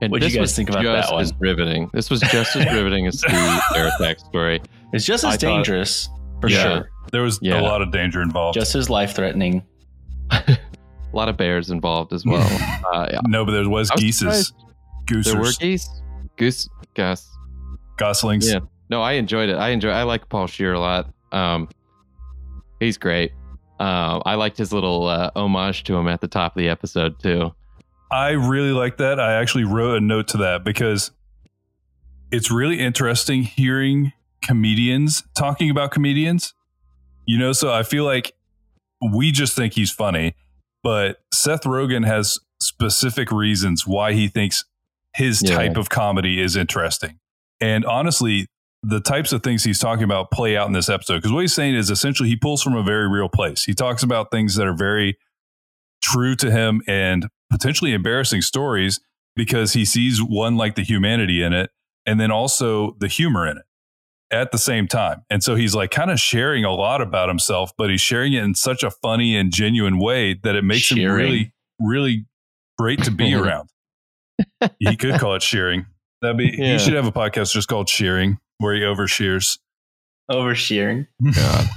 And 0.00 0.10
What'd 0.10 0.32
you 0.32 0.38
guys 0.38 0.54
think 0.56 0.68
about 0.68 0.82
that 0.82 1.12
one? 1.12 1.22
as 1.22 1.32
riveting. 1.38 1.88
This 1.92 2.10
was 2.10 2.20
just 2.20 2.56
as 2.56 2.66
riveting 2.72 3.06
as 3.06 3.20
the 3.20 3.62
air 3.76 3.88
attack 3.96 4.18
story. 4.18 4.60
It's 4.92 5.04
just 5.04 5.24
I 5.24 5.28
as 5.28 5.34
thought- 5.34 5.40
dangerous, 5.40 6.08
for 6.40 6.48
Yeah. 6.50 6.62
sure. 6.62 6.90
There 7.12 7.22
was 7.22 7.38
Yeah. 7.40 7.60
a 7.60 7.62
lot 7.62 7.82
of 7.82 7.92
danger 7.92 8.20
involved. 8.20 8.54
Just 8.58 8.74
as 8.74 8.90
life 8.90 9.14
threatening. 9.14 9.62
A 10.30 11.16
lot 11.16 11.28
of 11.28 11.36
bears 11.36 11.70
involved 11.70 12.12
as 12.14 12.24
well. 12.24 12.40
Uh, 12.92 13.06
yeah. 13.12 13.20
no, 13.26 13.44
but 13.44 13.52
there 13.52 13.68
was 13.68 13.90
I 13.90 13.94
was 13.94 14.02
geeses, 14.02 14.52
There 15.08 15.38
were 15.40 15.52
geese, 15.60 15.88
goose, 16.36 16.68
gus. 16.94 17.28
goslings. 17.96 18.50
Yeah. 18.50 18.58
No, 18.90 19.00
I 19.02 19.12
enjoyed 19.12 19.48
it. 19.50 19.56
I 19.56 19.68
enjoy. 19.70 19.90
I 19.90 20.02
like 20.02 20.28
Paul 20.28 20.46
Scheer 20.46 20.72
a 20.74 20.80
lot. 20.80 21.10
Um, 21.32 21.68
he's 22.80 22.98
great. 22.98 23.32
Uh, 23.82 24.20
I 24.24 24.36
liked 24.36 24.58
his 24.58 24.72
little 24.72 25.06
uh, 25.08 25.30
homage 25.34 25.82
to 25.84 25.96
him 25.96 26.06
at 26.06 26.20
the 26.20 26.28
top 26.28 26.54
of 26.54 26.60
the 26.60 26.68
episode 26.68 27.18
too. 27.18 27.52
I 28.12 28.30
really 28.30 28.70
like 28.72 28.98
that. 28.98 29.18
I 29.18 29.34
actually 29.34 29.64
wrote 29.64 29.96
a 29.96 30.00
note 30.00 30.28
to 30.28 30.36
that 30.38 30.62
because 30.64 31.10
it's 32.30 32.50
really 32.50 32.78
interesting 32.78 33.42
hearing 33.42 34.12
comedians 34.44 35.24
talking 35.36 35.68
about 35.70 35.90
comedians. 35.90 36.54
You 37.26 37.38
know, 37.38 37.52
so 37.52 37.72
I 37.72 37.82
feel 37.82 38.04
like 38.04 38.32
we 39.12 39.32
just 39.32 39.56
think 39.56 39.74
he's 39.74 39.90
funny, 39.90 40.34
but 40.82 41.20
Seth 41.32 41.62
Rogen 41.62 42.06
has 42.06 42.38
specific 42.60 43.32
reasons 43.32 43.84
why 43.86 44.12
he 44.12 44.28
thinks 44.28 44.64
his 45.16 45.42
Yeah. 45.42 45.56
type 45.56 45.76
of 45.76 45.88
comedy 45.88 46.40
is 46.40 46.54
interesting. 46.56 47.18
And 47.60 47.84
honestly, 47.84 48.46
the 48.82 49.00
types 49.00 49.32
of 49.32 49.42
things 49.42 49.62
he's 49.64 49.78
talking 49.78 50.02
about 50.04 50.30
play 50.30 50.56
out 50.56 50.66
in 50.66 50.72
this 50.72 50.88
episode 50.88 51.16
because 51.18 51.30
what 51.32 51.40
he's 51.40 51.54
saying 51.54 51.74
is 51.74 51.88
essentially 51.90 52.28
he 52.28 52.36
pulls 52.36 52.62
from 52.62 52.74
a 52.76 52.82
very 52.82 53.08
real 53.08 53.28
place. 53.28 53.62
He 53.64 53.74
talks 53.74 54.02
about 54.02 54.30
things 54.30 54.56
that 54.56 54.66
are 54.66 54.74
very 54.76 55.16
true 56.02 56.34
to 56.36 56.50
him 56.50 56.82
and 56.88 57.28
potentially 57.50 57.92
embarrassing 57.92 58.42
stories 58.42 59.00
because 59.36 59.72
he 59.72 59.84
sees 59.84 60.18
one 60.20 60.56
like 60.56 60.74
the 60.74 60.82
humanity 60.82 61.42
in 61.42 61.52
it 61.52 61.70
and 62.06 62.18
then 62.18 62.30
also 62.32 62.96
the 62.98 63.06
humor 63.06 63.46
in 63.46 63.58
it 63.58 63.64
at 64.32 64.50
the 64.50 64.58
same 64.58 64.88
time. 64.88 65.22
And 65.30 65.44
so 65.44 65.54
he's 65.54 65.74
like 65.76 65.90
kind 65.92 66.10
of 66.10 66.18
sharing 66.18 66.64
a 66.64 66.72
lot 66.72 67.00
about 67.00 67.28
himself, 67.28 67.70
but 67.78 67.88
he's 67.88 68.00
sharing 68.00 68.32
it 68.32 68.42
in 68.42 68.54
such 68.56 68.82
a 68.82 68.90
funny 68.90 69.36
and 69.36 69.52
genuine 69.52 69.98
way 69.98 70.34
that 70.42 70.56
it 70.56 70.64
makes 70.64 70.90
him 70.90 70.98
really, 71.12 71.52
really 71.78 72.26
great 72.78 73.04
to 73.04 73.10
be 73.12 73.32
around. 73.36 73.68
he 74.80 74.96
could 74.96 75.20
call 75.20 75.34
it 75.36 75.42
sharing. 75.42 75.86
That'd 76.20 76.36
be, 76.38 76.52
Yeah. 76.58 76.72
he 76.72 76.78
should 76.78 76.94
have 76.94 77.06
a 77.06 77.12
podcast 77.12 77.52
just 77.52 77.68
called 77.68 77.88
Shearing 77.88 78.38
where 78.62 78.74
he 78.74 78.84
overshears. 78.84 79.58
Overshearing. 80.30 81.06
God. 81.34 81.66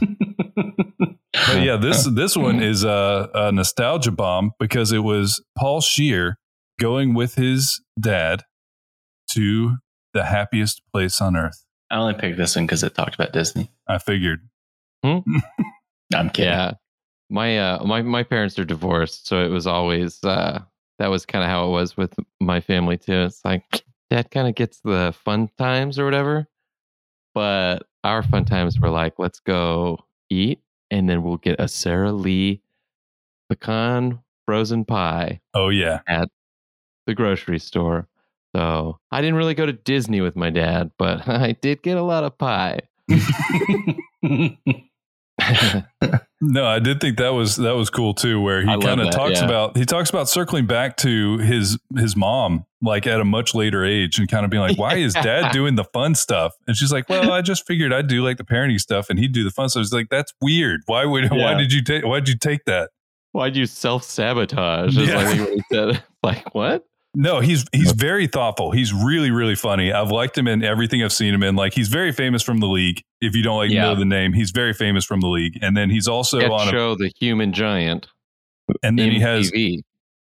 But 1.47 1.61
yeah, 1.63 1.75
this 1.75 2.05
this 2.05 2.35
one 2.37 2.61
is 2.63 2.83
a, 2.85 3.29
a 3.33 3.51
nostalgia 3.51 4.11
bomb 4.11 4.53
because 4.57 4.93
it 4.93 4.99
was 4.99 5.43
Paul 5.57 5.81
Scheer 5.81 6.37
going 6.79 7.13
with 7.13 7.35
his 7.35 7.81
dad 7.99 8.43
to 9.33 9.75
the 10.13 10.23
happiest 10.23 10.81
place 10.93 11.19
on 11.19 11.35
earth. 11.35 11.65
I 11.91 11.97
only 11.97 12.13
picked 12.13 12.37
this 12.37 12.55
one 12.55 12.65
because 12.65 12.83
it 12.83 12.95
talked 12.95 13.15
about 13.15 13.33
Disney. 13.33 13.69
I 13.87 13.97
figured. 13.97 14.47
No, 16.11 16.19
I'm 16.19 16.29
kidding. 16.29 16.51
yeah, 16.51 16.73
my 17.31 17.57
uh, 17.57 17.83
my 17.83 18.03
my 18.03 18.21
parents 18.23 18.57
are 18.59 18.65
divorced, 18.65 19.27
so 19.27 19.43
it 19.43 19.49
was 19.49 19.65
always 19.65 20.23
uh, 20.23 20.61
that 20.99 21.07
was 21.07 21.25
kind 21.25 21.43
of 21.43 21.49
how 21.49 21.67
it 21.67 21.71
was 21.71 21.97
with 21.97 22.13
my 22.39 22.61
family 22.61 22.97
too. 22.97 23.23
It's 23.23 23.43
like 23.43 23.83
dad 24.11 24.29
kind 24.29 24.47
of 24.47 24.53
gets 24.53 24.79
the 24.81 25.15
fun 25.25 25.49
times 25.57 25.97
or 25.97 26.05
whatever, 26.05 26.47
but 27.35 27.85
our 28.03 28.23
fun 28.23 28.45
times 28.45 28.79
were 28.79 28.89
like, 28.89 29.19
let's 29.19 29.39
go 29.39 29.99
eat, 30.31 30.61
and 30.89 31.07
then 31.07 31.21
we'll 31.21 31.37
get 31.37 31.59
a 31.59 31.67
Sara 31.67 32.11
Lee 32.11 32.61
pecan 33.49 34.19
frozen 34.45 34.85
pie 34.85 35.39
Oh 35.53 35.69
yeah, 35.69 35.99
at 36.07 36.29
the 37.05 37.13
grocery 37.13 37.59
store. 37.59 38.07
So 38.55 38.99
I 39.11 39.21
didn't 39.21 39.35
really 39.35 39.53
go 39.53 39.65
to 39.65 39.73
Disney 39.73 40.21
with 40.21 40.35
my 40.35 40.49
dad, 40.49 40.91
but 40.97 41.27
I 41.27 41.51
did 41.51 41.83
get 41.83 41.97
a 41.97 42.01
lot 42.01 42.23
of 42.23 42.37
pie. 42.37 42.79
no, 46.45 46.65
I 46.65 46.79
did 46.79 47.01
think 47.01 47.17
that 47.17 47.34
was 47.34 47.55
that 47.58 47.75
was 47.75 47.89
cool 47.89 48.13
too. 48.13 48.39
Where 48.39 48.62
he 48.62 48.77
kind 48.79 49.01
of 49.01 49.12
talks 49.12 49.39
yeah. 49.39 49.45
about 49.45 49.75
he 49.75 49.86
talks 49.86 50.10
about 50.10 50.29
circling 50.29 50.67
back 50.67 50.97
to 50.97 51.38
his 51.39 51.77
his 51.95 52.15
mom 52.15 52.65
like 52.81 53.08
at 53.08 53.19
a 53.19 53.25
much 53.25 53.55
later 53.55 53.84
age 53.84 54.19
and 54.19 54.29
kind 54.29 54.45
of 54.45 54.51
being 54.51 54.62
like, 54.62 54.77
why 54.77 54.95
is 54.95 55.13
dad 55.13 55.51
doing 55.53 55.75
the 55.75 55.84
fun 55.84 56.13
stuff? 56.13 56.53
And 56.67 56.77
she's 56.77 56.91
like, 56.91 57.10
well, 57.10 57.31
I 57.31 57.41
just 57.41 57.65
figured 57.65 57.91
I'd 57.91 58.08
do 58.08 58.23
like 58.23 58.38
the 58.38 58.43
parenting 58.43 58.79
stuff 58.79 59.10
and 59.10 59.17
he'd 59.17 59.31
do 59.31 59.43
the 59.43 59.49
fun 59.49 59.69
stuff. 59.69 59.81
He's 59.81 59.93
like, 59.93 60.10
that's 60.10 60.34
weird. 60.39 60.81
Why 60.86 61.05
would 61.05 61.29
why 61.31 61.55
did 61.55 61.73
you 61.73 61.84
take 61.84 62.05
why 62.05 62.19
did 62.19 62.29
you 62.29 62.38
take 62.38 62.65
that? 62.65 62.91
Why'd 63.31 63.55
you 63.55 63.65
self 63.65 64.03
sabotage? 64.03 64.95
Yeah. 64.95 65.17
I 65.17 65.25
think 65.25 65.39
what 65.41 65.53
he 65.53 65.63
said. 65.71 66.03
Like 66.23 66.55
what? 66.55 66.84
No, 67.15 67.39
he's 67.39 67.65
he's 67.71 67.91
very 67.93 68.28
thoughtful. 68.28 68.71
He's 68.71 68.93
really 68.93 69.32
really 69.32 69.56
funny. 69.56 69.91
I've 69.93 70.12
liked 70.12 70.38
him 70.38 70.47
in 70.47 70.63
everything 70.63 71.01
I've 71.04 71.13
seen 71.13 71.34
him 71.34 71.43
in. 71.43 71.56
Like 71.56 71.73
he's 71.73 71.88
very 71.88 72.12
famous 72.12 72.43
from 72.43 72.60
the 72.60 72.67
league. 72.67 73.01
If 73.21 73.36
you 73.36 73.41
don't 73.43 73.58
like 73.58 73.71
Yeah. 73.71 73.84
know 73.84 73.95
the 73.95 74.06
name, 74.06 74.34
he's 74.34 74.51
very 74.51 74.73
famous 74.73 75.06
from 75.06 75.21
the 75.21 75.28
league. 75.28 75.58
And 75.62 75.75
then 75.78 75.89
he's 75.89 76.08
also 76.08 76.39
Sketch 76.39 76.51
on 76.51 76.67
a 76.67 76.71
show 76.71 76.95
the 76.95 77.12
Human 77.19 77.54
Giant. 77.54 78.08
and 78.84 78.99
then 78.99 79.12
he 79.12 79.19
has 79.21 79.51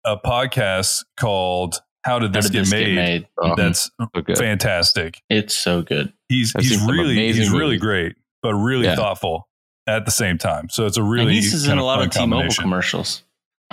a 0.04 0.16
podcast 0.18 1.04
called 1.18 1.76
How 2.04 2.18
Did 2.18 2.34
How 2.34 2.40
This, 2.40 2.46
did 2.46 2.52
Get, 2.52 2.58
this 2.60 2.70
made? 2.72 2.84
get 2.86 2.94
made? 2.94 3.28
Oh, 3.40 3.54
That's 3.56 3.90
so 4.00 4.06
good. 4.22 4.36
fantastic. 4.38 5.22
It's 5.30 5.56
so 5.56 5.82
good. 5.82 6.12
He's 6.28 6.54
I've 6.56 6.62
he's 6.64 6.80
really 6.86 7.12
amazing 7.14 7.42
he's 7.42 7.50
really 7.50 7.64
movies. 7.76 7.80
great, 7.80 8.16
but 8.42 8.54
really 8.54 8.84
Yeah. 8.86 8.96
thoughtful 8.96 9.48
at 9.86 10.04
the 10.04 10.10
same 10.10 10.36
time. 10.38 10.68
So 10.70 10.86
it's 10.86 10.96
a 10.96 11.02
really 11.02 11.22
and 11.22 11.32
he's 11.32 11.66
in 11.66 11.78
a 11.78 11.84
lot 11.84 12.02
of 12.02 12.10
T-Mobile 12.10 12.52
commercials. 12.58 13.22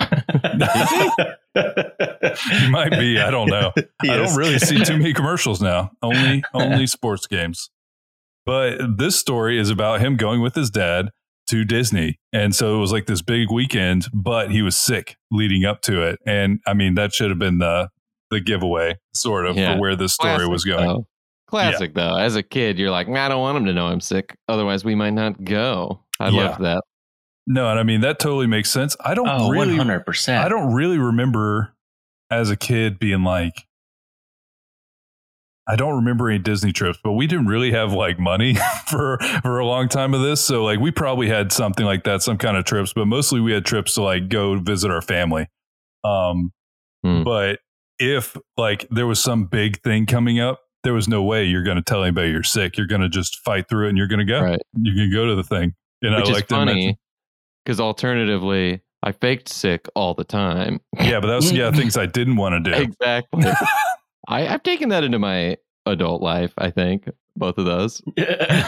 He 2.38 2.68
might 2.70 2.90
be. 2.90 3.20
I 3.20 3.30
don't 3.30 3.48
know. 3.48 3.72
I 4.02 4.16
don't 4.16 4.34
really 4.36 4.58
see 4.58 4.82
too 4.84 4.98
many 4.98 5.12
commercials 5.12 5.60
now. 5.60 5.90
Only 6.02 6.42
only 6.54 6.86
sports 6.86 7.26
games. 7.26 7.70
But 8.46 8.96
this 8.98 9.18
story 9.18 9.58
is 9.58 9.70
about 9.70 10.00
him 10.00 10.16
going 10.16 10.40
with 10.40 10.54
his 10.54 10.70
dad 10.70 11.10
to 11.50 11.64
Disney. 11.64 12.18
And 12.32 12.54
so 12.54 12.76
it 12.76 12.78
was 12.78 12.92
like 12.92 13.06
this 13.06 13.22
big 13.22 13.50
weekend, 13.50 14.06
but 14.14 14.50
he 14.50 14.62
was 14.62 14.76
sick 14.78 15.16
leading 15.30 15.64
up 15.64 15.82
to 15.82 16.02
it. 16.02 16.18
And 16.26 16.60
I 16.66 16.74
mean, 16.74 16.94
that 16.94 17.12
should 17.12 17.30
have 17.30 17.38
been 17.38 17.58
the 17.58 17.88
the 18.30 18.40
giveaway 18.40 18.96
sort 19.14 19.44
of 19.46 19.56
Yeah. 19.56 19.74
for 19.74 19.80
where 19.80 19.96
this 19.96 20.14
story 20.14 20.34
Classic, 20.36 20.50
was 20.50 20.64
going. 20.64 20.86
though. 20.86 21.06
Classic 21.48 21.92
though. 21.94 22.16
As 22.16 22.36
a 22.36 22.42
kid, 22.44 22.78
you're 22.78 22.90
like, 22.92 23.08
I 23.08 23.28
don't 23.28 23.40
want 23.40 23.58
him 23.58 23.64
to 23.66 23.72
know 23.72 23.86
I'm 23.88 24.00
sick. 24.00 24.36
Otherwise, 24.48 24.84
we 24.84 24.94
might 24.94 25.10
not 25.14 25.42
go. 25.42 26.04
I 26.20 26.28
Yeah. 26.28 26.48
love 26.50 26.58
that. 26.60 26.82
No, 27.48 27.68
and 27.68 27.80
I 27.80 27.82
mean 27.82 28.02
that 28.02 28.20
totally 28.20 28.46
makes 28.46 28.70
sense. 28.70 28.96
I 29.04 29.14
don't 29.14 29.28
Oh, 29.28 29.50
really 29.50 29.76
100%. 29.76 30.38
I 30.44 30.48
don't 30.48 30.72
really 30.72 30.98
remember 30.98 31.74
as 32.30 32.50
a 32.50 32.56
kid 32.56 32.98
being 32.98 33.22
like, 33.24 33.66
I 35.68 35.76
don't 35.76 35.94
remember 35.96 36.28
any 36.28 36.38
Disney 36.38 36.72
trips, 36.72 36.98
but 37.02 37.12
we 37.12 37.26
didn't 37.26 37.46
really 37.46 37.70
have 37.70 37.92
like 37.92 38.18
money 38.18 38.56
for 38.88 39.18
for 39.42 39.58
a 39.58 39.66
long 39.66 39.88
time 39.88 40.14
of 40.14 40.20
this. 40.22 40.40
So 40.40 40.64
like 40.64 40.80
we 40.80 40.90
probably 40.90 41.28
had 41.28 41.52
something 41.52 41.84
like 41.86 42.04
that, 42.04 42.22
some 42.22 42.38
kind 42.38 42.56
of 42.56 42.64
trips, 42.64 42.92
but 42.92 43.06
mostly 43.06 43.40
we 43.40 43.52
had 43.52 43.64
trips 43.64 43.94
to 43.94 44.02
like 44.02 44.28
go 44.28 44.58
visit 44.58 44.90
our 44.90 45.02
family. 45.02 45.46
Um, 46.04 46.52
Hmm. 47.02 47.22
but 47.22 47.60
if 47.98 48.36
like 48.58 48.86
there 48.90 49.06
was 49.06 49.22
some 49.22 49.46
big 49.46 49.80
thing 49.82 50.04
coming 50.04 50.38
up, 50.38 50.60
there 50.84 50.92
was 50.92 51.08
no 51.08 51.22
way 51.22 51.44
you're 51.44 51.62
going 51.62 51.78
to 51.78 51.82
tell 51.82 52.02
anybody 52.02 52.30
you're 52.30 52.42
sick. 52.42 52.76
You're 52.76 52.86
going 52.86 53.00
to 53.00 53.08
just 53.08 53.38
fight 53.38 53.70
through 53.70 53.86
it 53.86 53.88
and 53.90 53.96
you're 53.98 54.06
going 54.06 54.18
to 54.18 54.26
go. 54.26 54.42
Right. 54.42 54.60
You're 54.78 54.94
going 54.96 55.10
to 55.10 55.14
go 55.16 55.24
to 55.26 55.34
the 55.34 55.42
thing. 55.42 55.74
And 56.02 56.14
Which 56.14 56.26
I 56.26 56.28
is 56.28 56.30
like 56.30 56.48
to 56.48 56.54
funny 56.56 56.98
because 57.64 57.80
alternatively, 57.80 58.82
I 59.02 59.12
faked 59.12 59.48
sick 59.48 59.86
all 59.94 60.14
the 60.14 60.24
time. 60.24 60.80
Yeah, 61.00 61.20
but 61.20 61.28
that 61.28 61.36
was 61.36 61.52
yeah 61.52 61.70
things 61.70 61.96
I 61.96 62.06
didn't 62.06 62.36
want 62.36 62.64
to 62.64 62.70
do. 62.70 62.76
Exactly. 62.76 63.44
I, 64.28 64.46
I've 64.48 64.62
taken 64.62 64.90
that 64.90 65.04
into 65.04 65.18
my 65.18 65.56
adult 65.86 66.20
life. 66.22 66.52
I 66.58 66.70
think 66.70 67.08
both 67.36 67.58
of 67.58 67.64
those. 67.64 68.02
Yeah. 68.16 68.66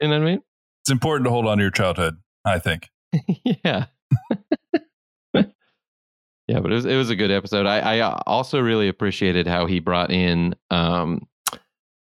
You 0.00 0.06
know 0.08 0.18
what 0.20 0.22
I 0.28 0.30
mean? 0.30 0.42
it's 0.82 0.90
important 0.90 1.24
to 1.26 1.30
hold 1.30 1.46
on 1.46 1.56
to 1.58 1.62
your 1.64 1.70
childhood. 1.72 2.18
I 2.44 2.58
think. 2.60 2.88
yeah. 3.64 3.86
yeah, 5.34 6.60
but 6.60 6.72
it 6.72 6.74
was 6.74 6.84
it 6.86 6.96
was 6.96 7.10
a 7.10 7.16
good 7.16 7.30
episode. 7.30 7.66
I, 7.66 7.98
I 7.98 8.12
also 8.26 8.60
really 8.60 8.88
appreciated 8.88 9.46
how 9.46 9.66
he 9.66 9.80
brought 9.80 10.10
in 10.10 10.54
um 10.70 11.26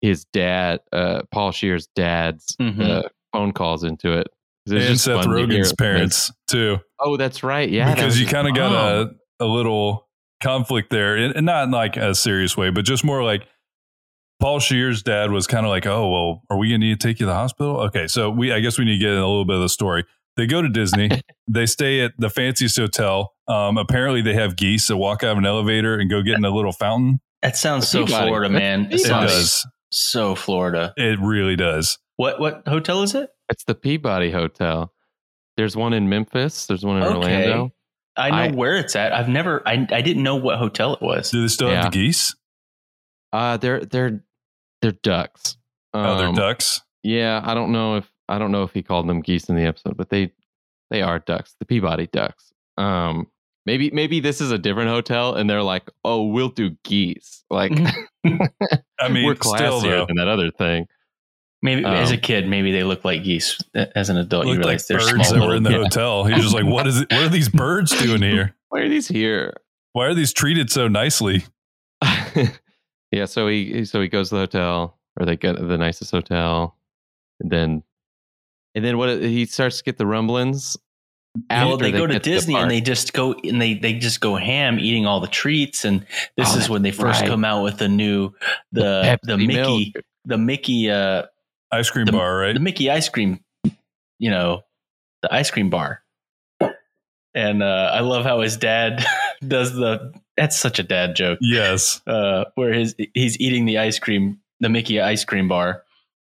his 0.02 0.26
dad, 0.26 0.80
uh 0.94 1.24
Paul 1.32 1.52
Scheer's 1.52 1.88
dad's 1.96 2.56
Mhm. 2.62 2.82
uh, 3.06 3.10
phone 3.34 3.52
calls 3.52 3.84
into 3.84 4.14
it. 4.18 4.28
It 4.72 4.82
and 4.84 5.00
Seth 5.00 5.16
fun 5.24 5.30
to 5.30 5.36
Rogen's 5.36 5.72
it. 5.72 5.78
parents 5.78 6.32
too, 6.50 6.78
Oh, 7.00 7.18
that's 7.18 7.44
right. 7.44 7.70
Yeah, 7.70 7.94
because 7.94 8.20
you 8.20 8.28
kind 8.28 8.48
of 8.48 8.56
got 8.56 8.72
mom. 8.72 9.16
a 9.40 9.46
a 9.46 9.48
little 9.48 10.08
conflict 10.44 10.90
there, 10.90 11.16
and 11.16 11.36
and 11.36 11.46
not 11.46 11.64
in 11.66 11.72
like 11.72 11.98
a 11.98 12.14
serious 12.16 12.56
way, 12.58 12.70
but 12.70 12.84
just 12.86 13.04
more 13.04 13.24
like 13.24 13.48
Paul 14.40 14.60
Scheer's 14.60 15.04
dad 15.04 15.32
was 15.32 15.48
kind 15.48 15.66
of 15.66 15.70
like, 15.70 15.86
"Oh, 15.86 16.10
well, 16.10 16.44
are 16.50 16.58
we 16.58 16.70
going 16.70 16.80
to 16.82 16.88
need 16.88 17.00
to 17.00 17.08
take 17.08 17.20
you 17.20 17.26
to 17.26 17.32
the 17.32 17.34
hospital?" 17.36 17.78
Okay, 17.88 18.08
so 18.08 18.30
we 18.30 18.52
I 18.54 18.60
guess 18.62 18.78
we 18.80 18.86
need 18.86 18.94
to 18.94 18.98
get 19.00 19.10
in 19.12 19.18
a 19.18 19.28
little 19.28 19.46
bit 19.46 19.56
of 19.58 19.62
the 19.62 19.70
story. 19.70 20.06
They 20.38 20.46
go 20.48 20.62
to 20.62 20.70
Disney. 20.70 21.10
they 21.50 21.66
stay 21.66 22.00
at 22.02 22.14
the 22.18 22.30
fanciest 22.30 22.78
hotel. 22.78 23.34
Um, 23.48 23.78
apparently, 23.78 24.22
they 24.22 24.34
have 24.36 24.56
geese 24.56 24.88
that 24.88 24.96
walk 24.98 25.24
out 25.24 25.32
of 25.34 25.38
an 25.40 25.46
elevator 25.46 25.96
and 25.96 26.10
go 26.10 26.22
get 26.22 26.38
in 26.38 26.46
a 26.46 26.52
little 26.52 26.72
fountain. 26.72 27.20
that 27.42 27.58
sounds 27.58 27.88
so 27.90 28.06
Peabody. 28.06 28.28
Florida, 28.28 28.50
man. 28.50 28.86
It 28.86 28.94
It 28.96 29.00
sounds 29.00 29.32
does. 29.34 29.68
so 29.92 30.36
Florida. 30.36 30.94
It 30.96 31.20
really 31.20 31.56
does. 31.58 31.98
What 32.16 32.40
what 32.40 32.66
hotel 32.68 33.04
is 33.04 33.16
it? 33.16 33.30
It's 33.50 33.64
the 33.64 33.76
Peabody 33.76 34.32
Hotel. 34.32 34.94
There's 35.58 35.76
one 35.76 35.94
in 35.94 36.08
Memphis. 36.10 36.68
There's 36.68 36.86
one 36.86 36.98
in 36.98 37.04
Okay. 37.04 37.16
Orlando. 37.16 37.74
I 38.16 38.30
know 38.30 38.36
I- 38.38 38.52
where 38.52 38.76
it's 38.78 38.96
at. 38.96 39.14
I've 39.14 39.30
never. 39.30 39.62
I 39.68 39.88
I 39.92 40.02
didn't 40.02 40.24
know 40.24 40.36
what 40.36 40.58
hotel 40.58 40.94
it 40.94 41.02
was. 41.02 41.32
Do 41.32 41.42
they 41.42 41.48
still 41.48 41.70
have 41.70 41.86
the 41.86 41.90
geese? 41.98 42.36
Uh, 43.34 43.58
they're 43.58 43.86
they're 43.86 44.24
they're 44.82 44.92
ducks. 44.92 45.58
oh, 45.94 46.18
they're 46.18 46.28
Um, 46.28 46.36
ducks. 46.36 46.82
Yeah, 47.04 47.42
I 47.44 47.54
don't 47.54 47.72
know 47.72 47.96
if 47.98 48.10
I 48.28 48.38
don't 48.40 48.52
know 48.52 48.64
if 48.64 48.74
he 48.74 48.84
called 48.84 49.08
them 49.08 49.22
geese 49.22 49.50
in 49.50 49.56
the 49.56 49.64
episode, 49.66 49.96
but 49.98 50.10
they 50.10 50.32
they 50.90 51.02
are 51.02 51.20
ducks, 51.20 51.56
the 51.60 51.66
Peabody 51.66 52.08
ducks. 52.08 52.52
Um, 52.78 53.28
maybe 53.66 53.90
maybe 53.92 54.20
this 54.20 54.42
is 54.42 54.52
a 54.52 54.58
different 54.58 54.90
hotel, 54.90 55.36
and 55.36 55.50
they're 55.50 55.64
like, 55.64 55.90
oh, 56.04 56.26
we'll 56.26 56.50
do 56.50 56.72
geese. 56.84 57.44
Like 57.50 57.72
I 59.00 59.08
mean, 59.10 59.26
we're 59.26 59.36
still 59.36 59.54
classier 59.54 59.82
though, 59.84 60.06
than 60.08 60.18
that 60.18 60.28
other 60.28 60.52
thing. 60.52 60.88
Maybe 61.62 61.84
as 61.84 62.12
a 62.12 62.16
Um, 62.16 62.20
kid, 62.22 62.48
maybe 62.48 62.72
they 62.72 62.84
look 62.84 63.04
like 63.04 63.24
geese. 63.24 63.62
As 63.74 64.10
an 64.10 64.16
adult, 64.18 64.46
you 64.46 64.54
looked 64.54 64.64
like 64.66 64.80
realize 64.80 64.88
they're 64.88 64.98
birds 65.00 65.28
small. 65.28 65.40
that 65.42 65.48
were 65.48 65.56
in 65.56 65.64
the 65.64 65.70
little- 65.72 65.86
hotel. 65.86 66.24
He's 66.24 66.42
just 66.42 66.54
like, 66.56 66.66
"What 66.66 66.88
is 66.88 67.02
it? 67.02 67.12
What 67.12 67.24
are 67.24 67.30
these 67.30 67.50
birds 67.50 67.92
doing 68.02 68.22
here? 68.22 68.56
Why 68.70 68.80
are 68.82 68.90
these 68.90 69.08
here? 69.10 69.54
Why 69.94 70.06
are 70.06 70.14
these 70.14 70.32
treated 70.32 70.70
so 70.72 70.88
nicely?" 70.88 71.44
yeah, 73.12 73.26
so 73.26 73.48
he 73.48 73.86
so 73.86 74.02
he 74.02 74.08
goes 74.08 74.30
to 74.30 74.36
the 74.36 74.42
hotel, 74.42 74.98
or 75.20 75.26
they 75.26 75.36
get 75.36 75.56
the 75.58 75.78
nicest 75.78 76.12
hotel, 76.12 76.76
and 77.40 77.52
then 77.52 77.84
and 78.76 78.86
then 78.86 78.98
what 78.98 79.22
he 79.22 79.46
starts 79.46 79.80
to 79.80 79.84
get 79.84 79.98
the 79.98 80.06
rumblings. 80.06 80.78
well, 81.50 81.74
after 81.74 81.84
they 81.84 81.92
go 81.92 82.08
to 82.08 82.14
get 82.14 82.24
the 82.24 82.30
Disney 82.32 82.56
and 82.56 82.70
they 82.72 82.82
just 82.82 83.14
go 83.14 83.34
and 83.44 83.62
they 83.62 83.74
they 83.74 83.94
just 83.94 84.22
go 84.22 84.36
ham 84.36 84.80
eating 84.80 85.06
all 85.06 85.20
the 85.20 85.28
treats. 85.28 85.84
And 85.86 86.06
this 86.38 86.56
Oh, 86.56 86.58
is 86.58 86.70
when 86.70 86.84
they 86.84 86.92
first 86.92 87.22
right. 87.22 87.30
come 87.30 87.44
out 87.44 87.64
with 87.64 87.78
the 87.80 87.88
new 87.90 88.32
the 88.72 89.18
the, 89.24 89.36
Pepsi 89.36 89.48
Mickey 89.48 89.92
milk. 89.96 90.06
the 90.26 90.38
Mickey 90.38 90.90
uh 90.92 91.24
Ice 91.72 91.90
cream 91.90 92.06
The- 92.06 92.12
bar, 92.14 92.38
right? 92.38 92.54
the 92.54 92.60
Mickey 92.60 92.90
ice 92.90 93.10
cream, 93.10 93.40
you 94.18 94.30
know, 94.32 94.64
the 95.22 95.34
ice 95.34 95.52
cream 95.52 95.70
bar. 95.70 96.02
And 97.36 97.62
uh, 97.62 97.92
I 97.94 98.00
love 98.00 98.26
how 98.26 98.42
his 98.42 98.58
dad 98.58 99.06
does 99.48 99.74
the. 99.74 100.14
That's 100.36 100.58
such 100.58 100.80
a 100.80 100.84
dad 100.84 101.16
joke. 101.16 101.38
yes. 101.42 102.02
Uh, 102.08 102.46
where 102.56 102.74
his 102.74 102.96
he's 103.14 103.40
eating 103.40 103.66
the 103.66 103.78
ice 103.78 104.00
cream, 104.00 104.40
the 104.62 104.70
Mickey 104.70 105.00
ice 105.02 105.26
cream 105.26 105.48
bar, 105.48 105.84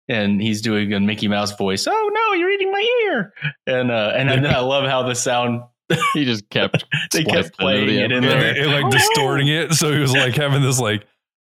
and 0.09 0.41
he's 0.41 0.61
doing 0.61 0.93
a 0.93 0.99
Mickey 0.99 1.27
Mouse 1.27 1.55
voice. 1.57 1.87
Oh 1.89 2.11
no, 2.13 2.33
you're 2.33 2.51
eating 2.51 2.71
my 2.71 2.87
ear! 3.05 3.33
And 3.65 3.89
uh, 3.89 4.11
and 4.15 4.29
then 4.29 4.45
I 4.45 4.59
love 4.59 4.85
how 4.87 5.03
the 5.03 5.15
sound 5.15 5.63
He 6.13 6.23
just 6.25 6.47
kept 6.49 6.85
they 7.13 7.23
kept 7.23 7.57
playing 7.57 7.87
the 7.87 8.03
it 8.03 8.11
in 8.11 8.21
there, 8.23 8.53
they- 8.53 8.59
it, 8.61 8.67
like 8.67 8.91
distorting 8.91 9.47
it, 9.47 9.73
so 9.73 9.91
he 9.91 9.99
was 9.99 10.13
like 10.13 10.35
having 10.35 10.61
this 10.61 10.79
like 10.79 11.05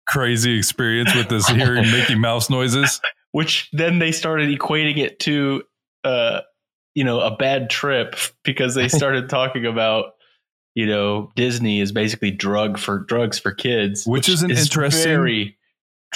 crazy 0.07 0.59
experience 0.59 1.15
with 1.15 1.29
this 1.29 1.49
hearing 1.49 1.91
Mickey 1.91 2.17
Mouse 2.17 2.51
noises. 2.51 3.01
Which 3.33 3.69
then 3.73 3.99
they 3.99 4.13
started 4.13 4.49
equating 4.57 4.99
it 4.99 5.19
to 5.21 5.63
uh 6.05 6.41
you 6.95 7.05
know 7.05 7.21
a 7.21 7.35
bad 7.37 7.71
trip 7.71 8.17
because 8.45 8.75
they 8.75 8.89
started 8.99 9.29
talking 9.29 9.67
about 9.67 10.13
you 10.75 10.87
know 10.87 11.31
Disney 11.37 11.81
is 11.81 11.93
basically 11.93 12.31
drug 12.31 12.79
for 12.79 13.01
drugs 13.01 13.39
for 13.39 13.53
kids 13.53 14.05
Which 14.07 14.29
is 14.29 14.43
an 14.43 14.51
interesting- 14.51 15.05
very. 15.05 15.55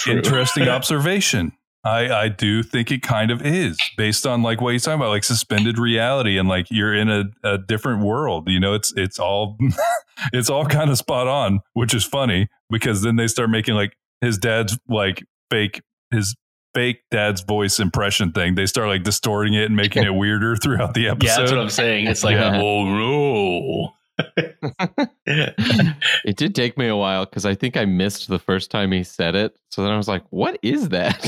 Interesting 0.07 0.67
observation. 0.69 1.51
I, 1.85 2.09
I 2.09 2.27
do 2.29 2.63
think 2.63 2.91
it 2.91 3.01
kind 3.01 3.29
of 3.29 3.45
is 3.45 3.77
based 3.97 4.25
on 4.25 4.41
like 4.41 4.61
what 4.61 4.71
you're 4.71 4.79
talking 4.79 5.01
about, 5.01 5.09
like 5.09 5.23
suspended 5.25 5.77
reality 5.77 6.37
and 6.37 6.47
like 6.47 6.67
you're 6.71 6.95
in 6.95 7.09
a, 7.09 7.25
a 7.43 7.57
different 7.57 8.03
world. 8.03 8.49
You 8.49 8.59
know, 8.59 8.73
it's 8.73 8.93
it's 8.95 9.19
all 9.19 9.57
it's 10.33 10.49
all 10.49 10.65
kind 10.65 10.89
of 10.89 10.97
spot 10.97 11.27
on, 11.27 11.59
which 11.73 11.93
is 11.93 12.05
funny 12.05 12.47
because 12.69 13.01
then 13.01 13.17
they 13.17 13.27
start 13.27 13.49
making 13.49 13.75
like 13.75 13.97
his 14.21 14.37
dad's 14.37 14.79
like 14.87 15.25
fake 15.51 15.81
his 16.09 16.35
fake 16.73 17.01
dad's 17.11 17.41
voice 17.41 17.79
impression 17.79 18.31
thing. 18.31 18.55
They 18.55 18.65
start 18.65 18.87
like 18.87 19.03
distorting 19.03 19.53
it 19.53 19.65
and 19.65 19.75
making 19.75 20.03
it 20.03 20.13
weirder 20.13 20.55
throughout 20.61 20.93
the 20.93 21.09
episode. 21.09 21.27
yeah 21.27 21.37
that's 21.37 21.51
what 21.51 21.59
I'm 21.61 21.69
saying 21.69 22.07
it's 22.07 22.23
like 22.23 22.35
Yeah. 22.35 22.59
oh 22.61 22.85
no 22.85 23.93
It 25.25 26.37
did 26.37 26.53
take 26.55 26.77
me 26.77 26.87
a 26.87 26.95
while 26.95 27.25
because 27.25 27.45
I 27.45 27.55
think 27.55 27.77
I 27.77 27.85
missed 27.85 28.27
the 28.27 28.39
first 28.39 28.69
time 28.71 28.91
he 28.91 29.03
said 29.03 29.35
it. 29.35 29.55
So 29.71 29.81
then 29.83 29.91
I 29.91 29.97
was 29.97 30.07
like, 30.07 30.23
"What 30.29 30.59
is 30.61 30.89
that?" 30.89 31.19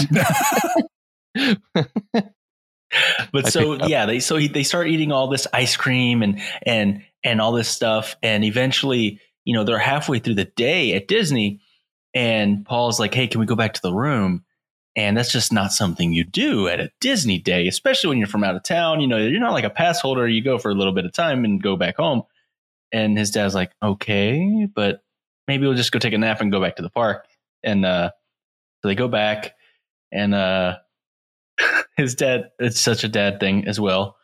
but 3.34 3.46
I 3.46 3.50
so 3.50 3.88
yeah 3.88 4.06
they 4.06 4.20
so 4.20 4.38
he, 4.38 4.48
they 4.48 4.64
start 4.64 4.88
eating 4.88 5.12
all 5.12 5.28
this 5.28 5.48
ice 5.52 5.76
cream 5.76 6.22
and 6.22 6.40
and 6.66 7.04
and 7.24 7.42
all 7.42 7.52
this 7.52 7.68
stuff 7.68 8.16
and 8.24 8.44
eventually 8.46 9.20
you 9.44 9.54
know 9.56 9.64
they're 9.64 9.78
halfway 9.80 10.20
through 10.20 10.36
the 10.36 10.46
day 10.46 10.94
at 10.94 11.08
disney 11.08 11.60
and 12.14 12.64
paul's 12.66 13.00
like 13.00 13.14
hey 13.14 13.28
can 13.28 13.42
we 13.42 13.46
go 13.46 13.56
back 13.56 13.74
to 13.74 13.82
the 13.82 13.92
room 13.94 14.45
and 14.96 15.18
that's 15.18 15.32
just 15.32 15.52
not 15.52 15.74
something 15.74 16.14
you 16.14 16.24
do 16.24 16.68
at 16.68 16.80
a 16.80 16.92
disney 17.02 17.38
day 17.38 17.68
especially 17.68 18.10
when 18.10 18.18
you're 18.18 18.28
from 18.28 18.44
out 18.44 18.56
of 18.56 18.64
town 18.64 19.02
you 19.02 19.08
know 19.08 19.18
you're 19.18 19.40
not 19.40 19.54
like 19.54 19.64
a 19.64 19.70
pass 19.70 20.00
holder. 20.00 20.28
You 20.28 20.44
go 20.44 20.58
for 20.58 20.72
a 20.72 20.76
little 20.76 20.94
bit 20.94 21.06
of 21.06 21.14
time 21.14 21.46
and 21.46 21.62
go 21.62 21.76
back 21.76 21.98
home. 21.98 22.24
And 22.92 23.18
his 23.18 23.32
dad's 23.32 23.56
like 23.56 23.72
okay 23.82 24.68
but 24.74 25.04
maybe 25.48 25.66
we'll 25.66 25.76
just 25.76 25.92
go 25.92 26.00
take 26.00 26.14
a 26.14 26.18
nap 26.18 26.42
and 26.42 26.52
go 26.52 26.62
back 26.62 26.78
to 26.78 26.82
the 26.82 26.90
park. 26.90 27.26
And 27.64 27.86
uh 27.86 28.12
so 28.82 28.88
they 28.88 28.96
go 28.96 29.08
back 29.08 29.56
and 30.12 30.34
uh 30.34 30.78
his 31.98 32.16
dad 32.16 32.52
it's 32.60 32.80
such 32.80 33.04
a 33.04 33.10
dad 33.10 33.40
thing 33.40 33.68
as 33.68 33.80
well 33.80 34.18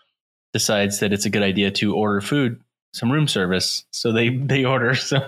decides 0.54 1.00
that 1.00 1.14
it's 1.14 1.26
a 1.26 1.30
good 1.30 1.44
idea 1.44 1.72
to 1.72 1.96
order 1.96 2.22
food 2.22 2.62
some 2.94 3.12
room 3.12 3.28
service. 3.28 3.86
So 3.92 4.12
they 4.12 4.30
they 4.30 4.66
order 4.66 4.96
some 4.96 5.24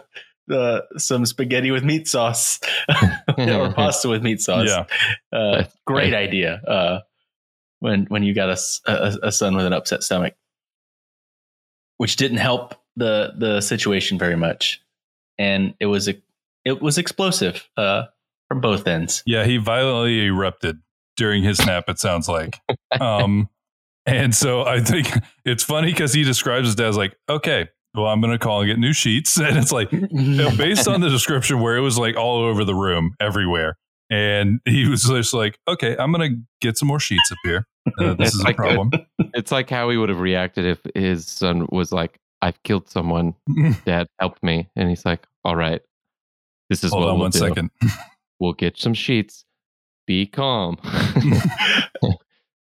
uh, 0.52 0.82
some 0.98 1.26
spaghetti 1.26 1.72
with 1.72 1.84
meat 1.84 2.08
sauce. 2.08 2.60
Or 3.38 3.74
pasta 3.76 4.10
with 4.10 4.22
meat 4.22 4.42
sauce. 4.42 4.70
Yeah. 4.70 4.86
uh, 5.38 5.64
great 5.86 6.14
idea 6.14 6.56
uh, 6.68 7.00
when 7.80 8.06
when 8.06 8.24
you 8.24 8.34
got 8.34 8.50
a 8.50 9.20
a 9.24 9.32
son 9.32 9.56
with 9.56 9.66
an 9.66 9.74
upset 9.74 10.04
stomach. 10.04 10.36
Which 11.98 12.16
didn't 12.16 12.38
help 12.38 12.76
the 12.96 13.34
the 13.38 13.62
situation 13.62 14.20
very 14.20 14.36
much. 14.36 14.82
And 15.38 15.74
it 15.80 15.88
was 15.88 16.08
a 16.08 16.16
it 16.66 16.82
was 16.82 16.98
explosive 16.98 17.68
uh, 17.78 18.04
from 18.48 18.62
both 18.62 18.88
ends. 18.88 19.24
Yeah, 19.26 19.46
he 19.46 19.58
violently 19.58 20.26
erupted 20.26 20.80
during 21.16 21.44
his 21.44 21.64
nap, 21.66 21.86
it 21.88 22.00
sounds 22.00 22.28
like. 22.28 22.60
Um, 23.02 23.50
and 24.06 24.36
so 24.36 24.64
I 24.64 24.80
think 24.80 25.10
it's 25.46 25.64
funny 25.64 25.92
because 25.92 26.14
he 26.14 26.24
describes 26.24 26.68
his 26.68 26.76
dad 26.76 26.90
as 26.90 26.96
like, 26.96 27.18
okay, 27.28 27.70
well, 27.96 28.08
I'm 28.08 28.22
going 28.22 28.32
to 28.34 28.40
call 28.40 28.62
and 28.62 28.68
get 28.70 28.80
new 28.80 28.94
sheets. 28.94 29.38
And 29.42 29.58
it's 29.58 29.72
like, 29.72 29.92
you 29.92 30.08
know, 30.12 30.50
based 30.56 30.88
on 30.88 31.02
the 31.02 31.10
description 31.18 31.60
where 31.62 31.76
it 31.78 31.82
was 31.82 31.98
like 31.98 32.16
all 32.16 32.40
over 32.44 32.64
the 32.66 32.76
room, 32.76 33.14
everywhere. 33.20 33.78
And 34.10 34.60
he 34.66 34.88
was 34.88 35.04
just 35.04 35.34
like, 35.34 35.58
okay, 35.68 35.96
I'm 35.98 36.12
going 36.12 36.32
to 36.36 36.42
get 36.62 36.78
some 36.78 36.88
more 36.88 37.00
sheets 37.00 37.32
up 37.32 37.38
here. 37.44 37.66
Uh, 38.00 38.14
this 38.14 38.28
It's 38.30 38.36
is 38.36 38.42
a 38.42 38.44
like- 38.46 38.56
problem. 38.56 38.92
it's 39.34 39.52
like 39.52 39.70
how 39.70 39.90
he 39.90 39.98
would 39.98 40.10
have 40.10 40.20
reacted 40.20 40.66
if 40.66 40.80
his 40.96 41.26
son 41.28 41.68
was 41.72 41.92
like, 41.92 42.20
"I've 42.42 42.62
killed 42.64 42.90
someone. 42.90 43.34
Dad, 43.86 44.08
help 44.20 44.38
me." 44.44 44.70
And 44.76 44.88
he's 44.90 45.06
like, 45.06 45.26
"All 45.44 45.56
right, 45.56 45.82
this 46.70 46.84
is 46.84 46.92
Hold 46.92 47.04
what 47.04 47.10
on 47.10 47.16
we'll 47.16 47.24
one 47.26 47.32
do. 47.32 47.40
second. 47.40 47.72
We'll 48.40 48.54
get 48.54 48.78
some 48.78 48.94
sheets. 48.94 49.44
Be 50.08 50.26
calm." 50.28 50.78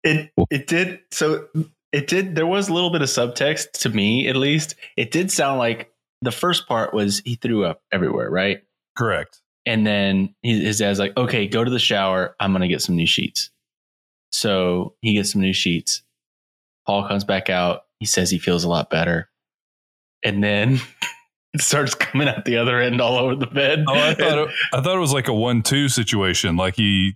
It 0.03 0.31
it 0.49 0.67
did 0.67 0.99
so 1.11 1.47
it 1.93 2.07
did 2.07 2.35
there 2.35 2.47
was 2.47 2.67
a 2.67 2.73
little 2.73 2.91
bit 2.91 3.01
of 3.01 3.07
subtext 3.07 3.71
to 3.81 3.89
me 3.89 4.27
at 4.27 4.35
least. 4.35 4.75
It 4.97 5.11
did 5.11 5.31
sound 5.31 5.59
like 5.59 5.91
the 6.21 6.31
first 6.31 6.67
part 6.67 6.93
was 6.93 7.21
he 7.23 7.35
threw 7.35 7.63
up 7.65 7.81
everywhere, 7.91 8.29
right? 8.29 8.63
Correct. 8.97 9.41
And 9.65 9.87
then 9.87 10.35
his 10.41 10.79
dad's 10.79 10.99
like, 10.99 11.15
"Okay, 11.15 11.47
go 11.47 11.63
to 11.63 11.71
the 11.71 11.79
shower. 11.79 12.35
I'm 12.39 12.51
gonna 12.51 12.67
get 12.67 12.81
some 12.81 12.95
new 12.97 13.07
sheets." 13.07 13.49
So 14.31 14.95
he 15.01 15.13
gets 15.13 15.31
some 15.31 15.41
new 15.41 15.53
sheets. 15.53 16.01
Paul 16.85 17.07
comes 17.07 17.23
back 17.23 17.49
out. 17.49 17.83
He 17.99 18.05
says 18.05 18.29
he 18.29 18.39
feels 18.39 18.63
a 18.65 18.69
lot 18.69 18.89
better. 18.89 19.29
and 20.25 20.43
then 20.43 20.79
it 21.53 21.61
starts 21.61 21.93
coming 21.95 22.27
out 22.27 22.45
the 22.45 22.57
other 22.57 22.79
end 22.81 22.99
all 23.01 23.17
over 23.17 23.35
the 23.35 23.47
bed. 23.47 23.85
Oh, 23.87 23.93
I 23.93 24.13
thought 24.15 24.37
it, 24.39 24.49
I 24.73 24.81
thought 24.81 24.95
it 24.97 24.99
was 24.99 25.13
like 25.13 25.27
a 25.27 25.33
one-two 25.33 25.87
situation. 25.89 26.55
Like 26.57 26.75
he 26.75 27.15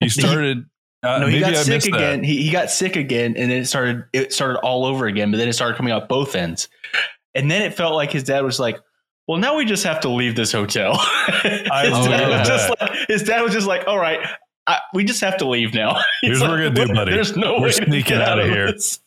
he 0.00 0.08
started. 0.08 0.64
Uh, 1.02 1.18
no, 1.20 1.26
he 1.28 1.38
got 1.40 1.54
I 1.54 1.62
sick 1.62 1.84
again. 1.86 2.24
He, 2.24 2.42
he 2.42 2.50
got 2.50 2.70
sick 2.70 2.96
again, 2.96 3.36
and 3.36 3.50
then 3.50 3.58
it 3.62 3.66
started. 3.66 4.04
It 4.12 4.32
started 4.32 4.58
all 4.60 4.84
over 4.84 5.06
again, 5.06 5.30
but 5.30 5.36
then 5.36 5.48
it 5.48 5.52
started 5.52 5.76
coming 5.76 5.92
out 5.92 6.08
both 6.08 6.34
ends, 6.34 6.68
and 7.34 7.48
then 7.50 7.62
it 7.62 7.74
felt 7.74 7.94
like 7.94 8.10
his 8.10 8.24
dad 8.24 8.42
was 8.42 8.58
like, 8.58 8.80
"Well, 9.28 9.38
now 9.38 9.56
we 9.56 9.64
just 9.64 9.84
have 9.84 10.00
to 10.00 10.08
leave 10.08 10.34
this 10.34 10.50
hotel." 10.50 10.94
his, 11.42 11.68
I 11.70 11.84
dad 11.84 11.92
love 11.92 12.38
was 12.40 12.48
just 12.48 12.68
that. 12.68 12.80
like, 12.80 13.08
his 13.08 13.22
dad 13.22 13.42
was 13.42 13.52
just 13.52 13.68
like, 13.68 13.86
"All 13.86 13.98
right, 13.98 14.18
I, 14.66 14.80
we 14.92 15.04
just 15.04 15.20
have 15.20 15.36
to 15.38 15.48
leave 15.48 15.72
now." 15.72 15.94
Here's 16.22 16.38
He's 16.38 16.40
what 16.40 16.50
we're 16.50 16.68
gonna 16.70 16.86
do, 16.86 16.92
buddy. 16.92 17.12
There's 17.12 17.36
no 17.36 17.54
We're 17.54 17.62
way 17.66 17.68
to 17.68 17.74
sneaking 17.84 18.02
get 18.18 18.22
outta 18.22 18.32
out 18.42 18.48
of 18.48 18.50
here." 18.50 18.72
this. 18.72 18.98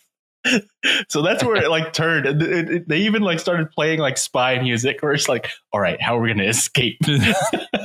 so 1.09 1.21
that's 1.21 1.43
where 1.43 1.57
it 1.57 1.69
like 1.69 1.93
turned. 1.93 2.25
And 2.25 2.41
it- 2.41 2.69
it- 2.71 2.87
they 2.87 2.99
even 3.01 3.21
like 3.21 3.39
started 3.39 3.69
playing 3.69 3.99
like 3.99 4.17
spy 4.17 4.59
music, 4.61 5.01
where 5.03 5.11
it's 5.11 5.27
like, 5.27 5.49
"All 5.73 5.81
right, 5.81 6.01
how 6.01 6.17
are 6.17 6.21
we 6.21 6.29
going 6.29 6.37
to 6.39 6.47
escape?" 6.47 6.99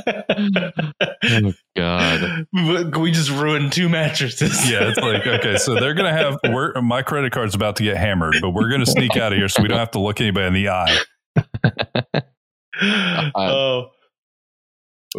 Oh 0.08 1.52
God. 1.76 2.46
we 2.52 3.10
just 3.10 3.30
ruined 3.30 3.72
two 3.72 3.88
mattresses. 3.88 4.70
yeah, 4.70 4.88
it's 4.88 4.98
like 4.98 5.26
okay, 5.26 5.56
so 5.58 5.74
they're 5.74 5.94
gonna 5.94 6.12
have 6.12 6.38
we're, 6.44 6.80
my 6.80 7.02
credit 7.02 7.32
card's 7.32 7.54
about 7.54 7.76
to 7.76 7.82
get 7.82 7.96
hammered, 7.96 8.36
but 8.40 8.50
we're 8.50 8.70
gonna 8.70 8.86
sneak 8.86 9.16
out 9.16 9.32
of 9.32 9.38
here 9.38 9.48
so 9.48 9.62
we 9.62 9.68
don't 9.68 9.78
have 9.78 9.90
to 9.92 10.00
look 10.00 10.20
anybody 10.20 10.46
in 10.46 10.52
the 10.54 10.68
eye. 10.68 10.98
oh, 13.34 13.90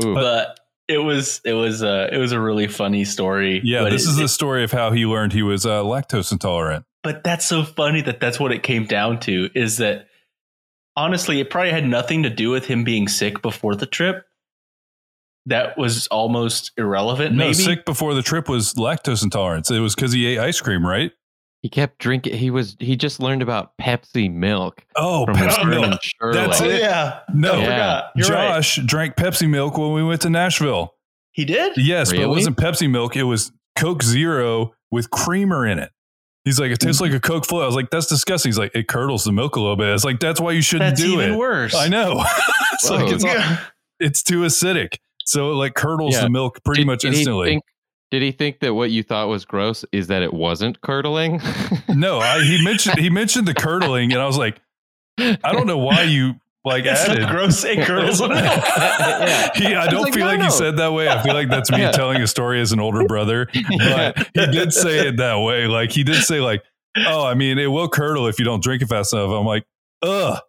Ooh. 0.03 0.13
but 0.13 0.59
it 0.87 0.99
was 0.99 1.41
it 1.43 1.53
was 1.53 1.83
uh 1.83 2.07
it 2.11 2.17
was 2.17 2.31
a 2.31 2.39
really 2.39 2.67
funny 2.67 3.03
story. 3.05 3.61
Yeah, 3.63 3.83
this 3.89 4.05
it- 4.05 4.09
is 4.11 4.15
the 4.17 4.23
it- 4.25 4.29
story 4.29 4.63
of 4.63 4.71
how 4.71 4.91
he 4.91 5.05
learned 5.05 5.33
he 5.33 5.43
was 5.43 5.65
uh, 5.65 5.81
lactose 5.83 6.31
intolerant. 6.31 6.85
but 7.03 7.23
that's 7.23 7.45
so 7.45 7.63
funny 7.63 8.01
that 8.01 8.19
that's 8.19 8.39
what 8.39 8.51
it 8.51 8.63
came 8.63 8.85
down 8.85 9.19
to 9.21 9.49
is 9.55 9.77
that 9.77 10.07
honestly 10.95 11.39
it 11.39 11.49
probably 11.49 11.71
had 11.71 11.85
nothing 11.85 12.23
to 12.23 12.29
do 12.29 12.49
with 12.49 12.65
him 12.65 12.83
being 12.83 13.07
sick 13.07 13.41
before 13.41 13.75
the 13.75 13.85
trip. 13.85 14.23
That 15.47 15.77
was 15.77 16.07
almost 16.07 16.71
irrelevant. 16.77 17.33
No, 17.35 17.45
maybe 17.45 17.53
sick 17.55 17.85
before 17.85 18.13
the 18.13 18.21
trip 18.21 18.47
was 18.49 18.73
lactose 18.75 19.23
intolerance. 19.23 19.71
It 19.71 19.79
was 19.79 19.95
because 19.95 20.11
he 20.11 20.25
ate 20.27 20.39
ice 20.39 20.59
cream, 20.61 20.85
right? 20.85 21.11
He 21.61 21.69
kept 21.69 21.97
drinking. 21.99 22.35
He 22.35 22.51
was. 22.51 22.75
He 22.79 22.95
just 22.95 23.19
learned 23.19 23.41
about 23.41 23.71
Pepsi 23.81 24.31
milk 24.31 24.83
Oh, 24.95 25.25
Pepsi 25.27 25.67
milk. 25.69 25.99
That's 26.33 26.61
Oh 26.61 26.65
it. 26.65 26.81
yeah, 26.81 27.19
No, 27.33 27.55
Yeah. 27.55 27.63
forgot. 27.63 28.11
You're 28.15 28.27
right. 28.29 28.55
Josh 28.55 28.79
drank 28.85 29.15
Pepsi 29.15 29.49
milk 29.49 29.77
when 29.77 29.91
we 29.93 30.03
went 30.03 30.21
to 30.21 30.29
Nashville. 30.29 30.93
He 31.31 31.45
did. 31.45 31.73
Yes, 31.77 32.11
but 32.11 32.19
it 32.19 32.27
wasn't 32.27 32.57
Pepsi 32.57 32.89
milk. 32.89 33.15
It 33.15 33.23
was 33.23 33.51
Coke 33.75 34.03
Zero 34.03 34.73
with 34.91 35.09
creamer 35.11 35.65
in 35.65 35.79
it. 35.79 35.91
He's 36.45 36.59
like, 36.59 36.71
it 36.71 36.79
tastes 36.79 37.01
like 37.01 37.11
a 37.13 37.19
Coke 37.19 37.45
float. 37.45 37.63
I 37.63 37.65
was 37.65 37.75
like, 37.75 37.89
that's 37.89 38.07
disgusting. 38.07 38.49
He's 38.49 38.57
like, 38.59 38.73
it 38.75 38.87
curdles 38.87 39.23
the 39.25 39.31
milk 39.31 39.55
a 39.55 39.59
little 39.59 39.75
bit. 39.75 39.89
It's 39.89 40.03
like, 40.05 40.19
that's 40.19 40.39
why 40.39 40.51
you 40.51 40.61
shouldn't 40.61 40.91
That's 40.95 41.01
do 41.01 41.13
even 41.21 41.33
it. 41.33 41.37
worse. 41.37 41.75
I 41.75 41.87
know. 41.89 42.23
it's 42.73 42.89
Whoa. 42.89 42.95
like 42.97 43.13
it's, 43.13 43.23
Yeah. 43.25 43.59
it's 43.99 44.23
too 44.23 44.41
acidic. 44.41 44.97
So 45.27 45.51
it 45.51 45.55
like 45.55 45.73
curdles 45.75 46.15
Yeah. 46.15 46.21
the 46.21 46.29
milk 46.29 46.63
pretty 46.63 46.81
Did- 46.81 46.87
much 46.87 47.01
did 47.01 47.13
he 47.13 47.19
instantly. 47.19 47.49
think- 47.49 47.63
did 48.09 48.21
he 48.21 48.31
think 48.31 48.61
that 48.61 48.73
what 48.73 48.89
you 48.89 49.03
thought 49.03 49.27
was 49.27 49.43
gross 49.43 49.83
is 49.91 50.07
that 50.07 50.21
it 50.23 50.33
wasn't 50.33 50.79
curdling? 50.81 51.41
no, 51.89 52.19
I, 52.19 52.41
he 52.41 52.63
mentioned 52.63 52.97
he 52.99 53.09
mentioned 53.09 53.45
the 53.47 53.53
curdling, 53.53 54.13
and 54.13 54.21
I 54.21 54.25
was 54.25 54.37
like, 54.37 54.61
I 55.19 55.37
don't 55.51 55.67
know 55.67 55.77
why 55.79 56.03
you 56.03 56.35
like 56.63 56.85
It's 56.85 57.01
added. 57.07 57.27
gross. 57.27 57.63
It 57.65 57.85
curdles. 57.85 58.21
Yeah. 58.29 59.49
He, 59.55 59.75
I 59.75 59.87
don't 59.87 60.03
like, 60.03 60.13
feel 60.13 60.23
"No, 60.25 60.31
like 60.31 60.39
no." 60.39 60.45
he 60.45 60.51
said 60.51 60.77
that 60.77 60.93
way. 60.93 61.09
I 61.09 61.21
feel 61.23 61.33
like 61.33 61.49
that's 61.49 61.69
me 61.71 61.79
Yeah. 61.79 61.91
telling 61.91 62.21
a 62.21 62.27
story 62.27 62.61
as 62.61 62.71
an 62.71 62.79
older 62.79 63.03
brother, 63.07 63.47
but 63.77 64.17
he 64.33 64.45
did 64.47 64.71
say 64.71 65.07
it 65.07 65.17
that 65.17 65.39
way. 65.39 65.67
Like 65.67 65.91
he 65.91 66.03
did 66.05 66.23
say, 66.23 66.39
like, 66.39 66.63
"Oh, 66.97 67.25
I 67.25 67.33
mean, 67.33 67.57
it 67.57 67.67
will 67.67 67.89
curdle 67.89 68.27
if 68.27 68.39
you 68.39 68.45
don't 68.45 68.63
drink 68.63 68.81
it 68.81 68.87
fast 68.87 69.11
enough." 69.13 69.31
I'm 69.31 69.45
like, 69.45 69.65
"Ugh, 70.03 70.39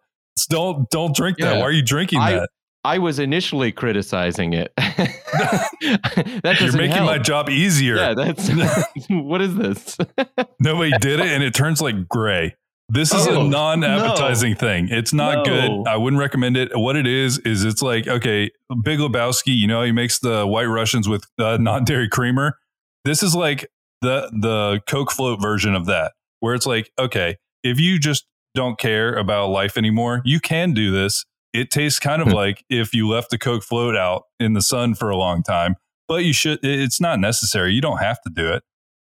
don't 0.49 0.89
don't 0.89 1.13
drink 1.15 1.37
that. 1.39 1.55
Yeah. 1.55 1.59
Why 1.59 1.63
are 1.65 1.71
you 1.71 1.83
drinking 1.83 2.19
I- 2.19 2.31
that? 2.33 2.49
I 2.83 2.97
was 2.99 3.19
initially 3.19 3.71
criticizing 3.71 4.53
it. 4.53 4.71
that 4.77 6.57
You're 6.59 6.71
making 6.73 6.91
help. 6.97 7.05
my 7.05 7.17
job 7.17 7.49
easier." 7.49 7.95
Yeah, 7.95 8.13
that's 8.13 8.49
what 9.09 9.41
is 9.41 9.55
this? 9.55 9.97
Nobody 10.59 10.91
did 10.99 11.19
it, 11.19 11.27
and 11.27 11.43
it 11.43 11.53
turns 11.53 11.81
like 11.81 12.07
gray. 12.07 12.55
This 12.91 13.13
is 13.13 13.27
Oh, 13.27 13.41
a 13.45 13.47
non-appetizing 13.47 14.55
thing. 14.55 14.87
It's 14.89 15.13
not 15.13 15.45
No. 15.45 15.53
good. 15.83 15.87
I 15.87 15.95
wouldn't 15.97 16.19
recommend 16.19 16.57
it. 16.57 16.71
What 16.73 16.95
it 16.95 17.05
is 17.05 17.37
is 17.39 17.63
it's 17.63 17.81
like 17.83 18.07
okay, 18.07 18.49
Big 18.83 18.99
Lebowski. 18.99 19.55
You 19.55 19.67
know, 19.67 19.83
he 19.83 19.91
makes 19.91 20.19
the 20.19 20.47
White 20.47 20.65
Russians 20.65 21.07
with 21.07 21.23
uh, 21.37 21.57
non-dairy 21.59 22.09
creamer. 22.09 22.57
This 23.05 23.21
is 23.21 23.35
like 23.35 23.69
the 24.01 24.29
the 24.41 24.81
Coke 24.87 25.11
float 25.11 25.39
version 25.41 25.75
of 25.75 25.85
that, 25.85 26.13
where 26.39 26.55
it's 26.55 26.65
like 26.65 26.91
okay, 26.97 27.35
if 27.63 27.79
you 27.79 27.99
just 27.99 28.25
don't 28.55 28.79
care 28.79 29.13
about 29.15 29.49
life 29.49 29.77
anymore, 29.77 30.21
you 30.25 30.39
can 30.39 30.73
do 30.73 30.91
this. 30.91 31.25
It 31.53 31.71
tastes 31.71 31.99
kind 31.99 32.21
of 32.21 32.27
Hmm. 32.29 32.33
like 32.35 32.63
if 32.69 32.93
you 32.93 33.07
left 33.09 33.29
the 33.31 33.37
Coke 33.37 33.63
float 33.63 33.95
out 33.95 34.23
in 34.39 34.53
the 34.53 34.61
sun 34.61 34.93
for 34.95 35.09
a 35.09 35.17
long 35.17 35.41
time, 35.43 35.75
but 36.07 36.23
you 36.23 36.33
should. 36.33 36.59
It's 36.63 37.01
not 37.01 37.19
necessary. 37.19 37.73
You 37.73 37.81
don't 37.81 37.99
have 37.99 38.21
to 38.21 38.29
do 38.29 38.47
it. 38.53 38.63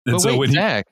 And 0.06 0.14
but 0.14 0.20
so 0.22 0.30
wait, 0.32 0.40
when 0.40 0.50
he- 0.50 0.56
Zach, 0.56 0.88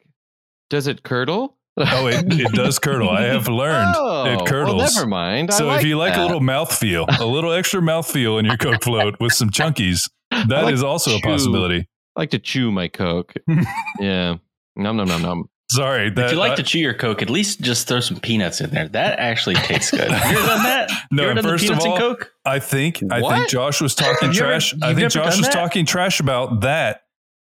does 0.70 0.88
it 0.88 1.04
curdle? 1.04 1.58
Oh, 1.78 2.08
it, 2.08 2.26
it 2.34 2.52
does 2.52 2.78
curdle. 2.78 3.10
I 3.10 3.22
have 3.24 3.48
learned 3.48 3.96
Oh, 3.98 4.26
it 4.26 4.46
curdles. 4.46 4.76
Well, 4.82 4.94
never 4.94 5.08
mind. 5.08 5.50
I 5.50 5.54
so 5.58 5.72
if 5.72 5.84
you 5.86 5.98
like 5.98 6.18
a 6.18 6.22
little 6.22 6.42
mouth 6.42 6.76
feel, 6.78 7.06
a 7.20 7.26
little 7.26 7.54
extra 7.54 7.82
mouth 7.82 8.12
feel 8.12 8.38
in 8.38 8.44
your 8.46 8.58
Coke 8.58 8.84
float 8.84 9.16
with 9.22 9.32
some 9.34 9.50
chunkies, 9.50 10.10
that 10.30 10.72
is 10.74 10.82
like 10.82 10.90
also 10.90 11.16
a 11.18 11.22
possibility. 11.22 11.88
I 12.18 12.22
like 12.22 12.32
to 12.32 12.40
chew 12.40 12.70
my 12.72 12.90
Coke. 12.90 13.34
yeah. 14.00 14.36
Nom 14.76 14.98
nom 14.98 15.08
nom 15.08 15.22
nom. 15.22 15.50
Sorry, 15.72 16.10
that 16.10 16.26
if 16.26 16.32
you 16.32 16.38
like 16.38 16.54
I- 16.54 16.56
to 16.56 16.64
chew 16.64 16.80
your 16.80 16.94
Coke, 16.96 17.22
at 17.22 17.30
least 17.30 17.62
just 17.62 17.88
throw 17.88 18.00
some 18.00 18.20
peanuts 18.20 18.60
in 18.60 18.72
there. 18.72 18.88
That 18.88 19.20
actually 19.20 19.56
tastes 19.56 19.92
good. 19.92 20.10
You 20.10 20.16
ever 20.16 20.34
done 20.48 20.64
that? 20.64 20.90
No, 21.12 21.24
you 21.24 21.30
ever 21.30 21.42
done 21.42 21.52
first 21.52 21.70
of 21.70 21.80
all, 21.80 21.98
Coke? 21.98 22.32
I 22.46 22.60
think 22.60 23.02
I 23.12 23.22
What? 23.22 23.36
think 23.38 23.50
Josh 23.50 23.80
was 23.82 23.94
talking 23.96 24.28
Have 24.28 24.36
you 24.36 24.42
ever- 24.42 24.50
trash. 24.52 24.74
I 24.82 24.94
think 24.96 25.12
Josh 25.12 25.38
was 25.38 25.46
that? 25.48 25.52
talking 25.54 25.86
trash 25.86 26.20
about 26.20 26.62
that 26.62 27.02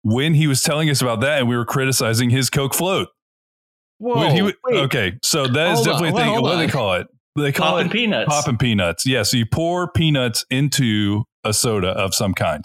when 0.03 0.35
he 0.35 0.47
was 0.47 0.63
telling 0.63 0.91
us 0.91 1.01
about 1.03 1.21
that, 1.23 1.41
and 1.41 1.49
we 1.49 1.57
were 1.57 1.65
criticizing 1.65 2.31
his 2.31 2.51
Coke 2.51 2.75
float. 2.75 3.09
Whoa. 3.99 4.51
Okay, 4.71 5.13
so 5.23 5.47
that 5.47 5.73
is 5.73 5.79
Hold 5.79 5.89
on, 5.89 5.93
definitely 6.03 6.09
a 6.21 6.25
thing. 6.25 6.43
What 6.43 6.53
do 6.53 6.59
they 6.59 6.69
call 6.73 6.95
it? 6.95 7.07
They 7.37 7.53
call 7.53 7.73
Popping 7.73 7.87
it 7.87 7.93
peanuts. 7.93 8.29
popping 8.29 8.59
peanuts. 8.59 9.07
Yeah, 9.07 9.23
so 9.25 9.37
you 9.37 9.47
pour 9.47 9.91
peanuts 9.91 10.45
into 10.51 11.25
a 11.43 11.53
soda 11.53 11.89
of 11.89 12.15
some 12.15 12.33
kind, 12.35 12.65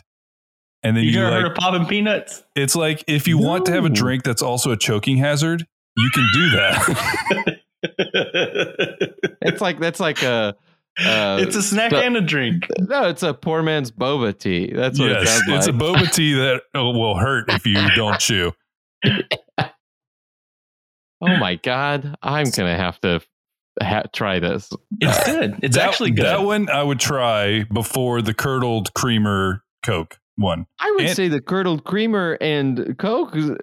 and 0.83 0.95
then 0.95 1.03
You 1.03 1.11
you, 1.11 1.17
never 1.19 1.31
like 1.31 1.41
heard 1.43 1.51
of 1.51 1.57
popping 1.57 1.85
peanuts? 1.85 2.43
It's 2.55 2.75
like 2.75 3.03
if 3.07 3.27
you 3.27 3.37
want 3.37 3.65
to 3.67 3.71
have 3.73 3.85
a 3.85 3.89
drink 3.89 4.23
that's 4.23 4.41
also 4.41 4.71
a 4.71 4.77
choking 4.77 5.17
hazard, 5.17 5.65
you 5.97 6.09
can 6.13 6.27
do 6.33 6.49
that. 6.51 7.59
It's 9.41 9.61
like 9.61 9.79
that's 9.79 9.99
like 10.01 10.21
a. 10.23 10.55
Uh, 10.99 11.37
it's 11.41 11.55
a 11.55 11.63
snack 11.63 11.91
the- 11.91 12.01
and 12.03 12.17
a 12.17 12.21
drink. 12.21 12.67
no, 12.77 13.07
it's 13.07 13.23
a 13.23 13.33
poor 13.33 13.63
man's 13.63 13.89
boba 13.89 14.37
tea. 14.37 14.71
That's 14.73 14.99
what 14.99 15.11
it 15.11 15.25
sounds 15.27 15.47
like. 15.47 15.57
it's 15.59 15.67
a 15.67 15.71
boba 15.71 16.11
tea 16.13 16.33
that 16.39 16.61
uh, 16.75 16.83
will 16.83 17.15
hurt 17.17 17.45
if 17.53 17.65
you 17.65 17.77
don't 17.95 18.19
chew. 18.19 18.51
oh 19.05 19.69
my 21.21 21.55
god, 21.55 22.17
I'm 22.21 22.49
gonna 22.49 22.75
have 22.75 22.99
to 23.01 23.21
ha- 23.81 24.03
try 24.11 24.39
this. 24.39 24.69
It's 24.99 25.25
good. 25.25 25.59
It's 25.63 25.77
That- 25.77 25.87
actually 25.87 26.11
good. 26.11 26.25
That 26.25 26.43
one 26.43 26.69
I 26.69 26.83
would 26.83 26.99
try 26.99 27.63
before 27.63 28.21
the 28.21 28.33
curdled 28.33 28.93
creamer 28.93 29.63
Coke 29.85 30.18
one. 30.39 30.65
I 30.79 30.91
would 30.91 31.05
And- 31.05 31.15
say 31.15 31.27
the 31.27 31.41
curdled 31.41 31.83
creamer 31.83 32.37
and 32.41 32.97
Coke 32.97 33.35
uh, 33.35 33.55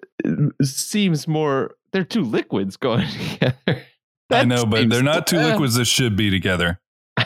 seems 0.63 1.27
more. 1.27 1.75
They're 1.93 2.05
two 2.05 2.23
liquids 2.23 2.77
going 2.77 3.07
together. 3.41 3.83
I 4.31 4.45
know, 4.45 4.65
but 4.67 4.89
they're 4.91 5.03
not 5.03 5.27
two 5.27 5.39
uh, 5.39 5.49
liquids 5.53 5.75
that 5.77 5.87
should 5.87 6.17
be 6.17 6.31
together. 6.31 6.81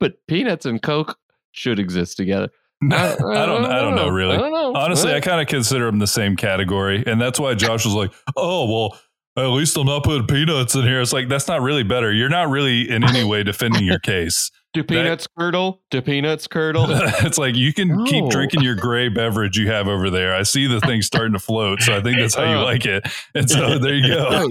But 0.00 0.14
peanuts 0.26 0.66
and 0.66 0.82
Coke 0.82 1.16
should 1.52 1.78
exist 1.78 2.16
together. 2.16 2.48
No, 2.80 2.96
I 2.96 3.44
don't. 3.44 3.64
I 3.64 3.80
don't 3.80 3.96
know. 3.96 4.08
Really, 4.08 4.36
I 4.36 4.38
don't 4.38 4.52
know. 4.52 4.72
honestly, 4.76 5.12
I 5.12 5.18
kind 5.20 5.40
of 5.40 5.48
consider 5.48 5.86
them 5.86 5.98
the 5.98 6.06
same 6.06 6.36
category, 6.36 7.02
and 7.04 7.20
that's 7.20 7.40
why 7.40 7.54
Josh 7.54 7.84
was 7.84 7.94
like, 7.94 8.12
"Oh, 8.36 8.70
well." 8.70 8.98
At 9.36 9.46
least 9.50 9.76
I'm 9.76 9.86
not 9.86 10.02
putting 10.02 10.26
peanuts 10.26 10.74
in 10.74 10.82
here. 10.82 11.00
It's 11.00 11.12
like 11.12 11.28
that's 11.28 11.46
not 11.46 11.60
really 11.62 11.84
better. 11.84 12.12
You're 12.12 12.28
not 12.28 12.48
really 12.50 12.88
in 12.90 13.04
any 13.04 13.22
way 13.22 13.44
defending 13.44 13.84
your 13.84 14.00
case. 14.00 14.50
Do 14.74 14.84
peanuts 14.84 15.26
curdle? 15.38 15.80
Do 15.90 16.02
peanuts 16.02 16.46
curdle? 16.46 16.86
it's 16.90 17.38
like 17.38 17.54
you 17.56 17.72
can 17.72 18.04
keep 18.04 18.28
drinking 18.28 18.62
your 18.62 18.74
gray 18.74 19.08
beverage 19.14 19.56
you 19.56 19.68
have 19.70 19.88
over 19.88 20.10
there. 20.10 20.34
I 20.34 20.42
see 20.42 20.66
the 20.66 20.80
thing 20.80 21.02
starting 21.02 21.32
to 21.32 21.38
float, 21.38 21.80
so 21.82 21.96
I 21.96 22.02
think 22.02 22.18
that's 22.18 22.34
how 22.34 22.44
you 22.44 22.58
Oh. 22.58 22.64
like 22.64 22.84
it. 22.84 23.06
And 23.34 23.48
so 23.50 23.78
there 23.78 23.94
you 23.94 24.08
go. 24.08 24.50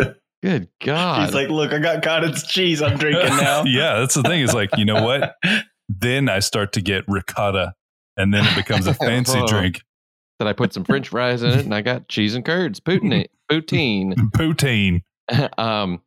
Good 0.42 0.68
God. 0.84 1.24
He's 1.26 1.34
like, 1.34 1.48
look, 1.48 1.72
I 1.72 1.78
got 1.78 2.02
cottage 2.02 2.44
cheese. 2.46 2.80
I'm 2.80 2.96
drinking 2.96 3.26
now. 3.36 3.64
yeah, 3.64 3.98
that's 3.98 4.14
the 4.14 4.22
thing. 4.22 4.42
It's 4.42 4.54
like 4.54 4.70
you 4.76 4.84
know 4.84 5.02
what? 5.02 5.34
Then 5.88 6.28
I 6.28 6.38
start 6.38 6.72
to 6.74 6.80
get 6.80 7.04
ricotta, 7.08 7.74
and 8.16 8.32
then 8.32 8.46
it 8.46 8.54
becomes 8.54 8.86
a 8.86 8.94
fancy 8.94 9.38
Oh. 9.38 9.46
drink. 9.46 9.80
that 10.38 10.46
I 10.46 10.52
put 10.52 10.72
some 10.72 10.84
French 10.84 11.08
fries 11.08 11.42
in 11.42 11.50
it, 11.50 11.64
and 11.64 11.74
I 11.74 11.80
got 11.82 12.08
cheese 12.08 12.36
and 12.36 12.44
curds, 12.44 12.78
poutine, 12.78 13.26
poutine. 13.50 14.14
Poutine. 14.32 15.02
um, 15.58 16.00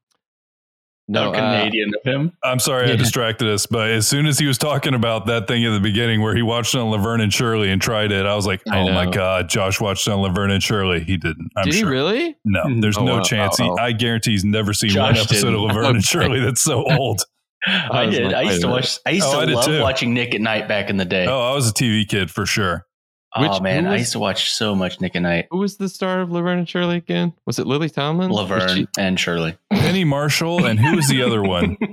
No, 1.07 1.23
How 1.23 1.31
uh, 1.31 1.59
Canadian 1.59 1.91
of 1.95 2.03
him. 2.09 2.31
I'm 2.43 2.59
sorry 2.59 2.89
I 2.89 2.95
distracted 2.95 3.49
us, 3.49 3.65
but 3.65 3.89
as 3.89 4.07
soon 4.07 4.25
as 4.25 4.39
he 4.39 4.45
was 4.45 4.57
talking 4.57 4.93
about 4.93 5.25
that 5.25 5.45
thing 5.47 5.65
at 5.65 5.71
the 5.71 5.79
beginning 5.81 6.21
where 6.21 6.33
he 6.35 6.41
watched 6.41 6.73
on 6.73 6.89
Laverne 6.89 7.19
and 7.19 7.33
Shirley 7.33 7.69
and 7.69 7.81
tried 7.81 8.11
it, 8.13 8.25
I 8.25 8.33
was 8.35 8.45
like, 8.47 8.61
oh 8.71 8.89
my. 8.91 9.05
God, 9.11 9.49
Josh 9.49 9.81
watched 9.81 10.07
on 10.07 10.21
Laverne 10.21 10.51
and 10.51 10.63
Shirley. 10.63 11.03
He 11.03 11.17
didn't. 11.17 11.49
I'm 11.57 11.65
did 11.65 11.73
sure. 11.73 11.89
he 11.89 11.93
really? 11.95 12.37
No, 12.45 12.79
there's 12.79 12.97
Oh, 12.97 13.03
no 13.03 13.17
wow. 13.17 13.23
chance. 13.23 13.57
He, 13.57 13.63
Uh-oh. 13.65 13.75
I 13.77 13.91
guarantee 13.91 14.31
he's 14.31 14.45
never 14.45 14.73
seen 14.73 14.91
Josh 14.91 15.15
one 15.17 15.25
episode 15.25 15.47
didn't. 15.51 15.55
of 15.55 15.61
Laverne 15.75 15.95
and 15.95 16.03
Shirley 16.05 16.39
that's 16.39 16.61
so 16.61 16.85
old. 16.89 17.21
I, 17.67 18.05
was 18.05 18.15
did. 18.15 18.33
I 18.33 18.41
used 18.43 18.61
to 18.61 18.67
watch. 18.69 18.97
I 19.05 19.09
used 19.11 19.27
Oh, 19.27 19.41
to 19.41 19.45
did 19.47 19.55
love 19.55 19.65
too. 19.65 19.81
watching 19.81 20.13
Nick 20.13 20.33
at 20.33 20.39
Night 20.41 20.67
back 20.67 20.89
in 20.89 20.97
the 20.97 21.05
day. 21.05 21.27
Oh, 21.27 21.51
I 21.51 21.53
was 21.53 21.69
a 21.69 21.73
TV 21.73 22.07
kid 22.07 22.31
for 22.31 22.45
sure. 22.45 22.85
Oh 23.33 23.59
man, 23.61 23.85
who 23.85 23.91
I 23.91 23.97
used 23.97 24.11
to 24.11 24.19
watch 24.19 24.51
so 24.51 24.75
much 24.75 24.99
Nick 24.99 25.15
at 25.15 25.21
Nite. 25.21 25.47
Who 25.51 25.59
was 25.59 25.77
the 25.77 25.87
star 25.87 26.19
of 26.21 26.31
Laverne 26.31 26.59
and 26.59 26.67
Shirley 26.69 26.97
again? 26.97 27.33
Was 27.45 27.59
it 27.59 27.67
Lily 27.67 27.89
Tomlin? 27.89 28.29
Laverne 28.31 28.75
she- 28.75 28.87
and 28.97 29.17
Shirley. 29.19 29.57
Penny 29.71 30.03
Marshall, 30.03 30.65
and 30.65 30.79
who 30.79 30.95
was 30.97 31.07
the 31.07 31.21
other 31.23 31.41
one? 31.43 31.77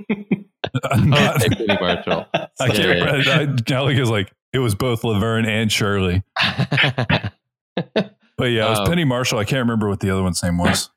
Oh, 0.91 0.97
not- 0.99 1.39
Penny 1.39 1.65
Marshall. 1.79 2.27
I 2.33 2.49
can't 2.67 2.77
yeah. 2.79 2.85
remember. 3.15 3.71
I, 3.71 3.73
Alec 3.73 3.97
is 3.97 4.09
like, 4.09 4.31
it 4.53 4.59
was 4.59 4.75
both 4.75 5.03
Laverne 5.05 5.45
and 5.45 5.71
Shirley. 5.71 6.21
But 8.37 8.51
yeah, 8.51 8.67
it 8.67 8.69
was 8.69 8.79
Um, 8.79 8.87
Penny 8.87 9.03
Marshall. 9.03 9.39
I 9.39 9.43
can't 9.45 9.59
remember 9.59 9.89
what 9.89 9.99
the 9.99 10.09
other 10.11 10.23
one's 10.23 10.41
name 10.43 10.57
was. 10.57 10.89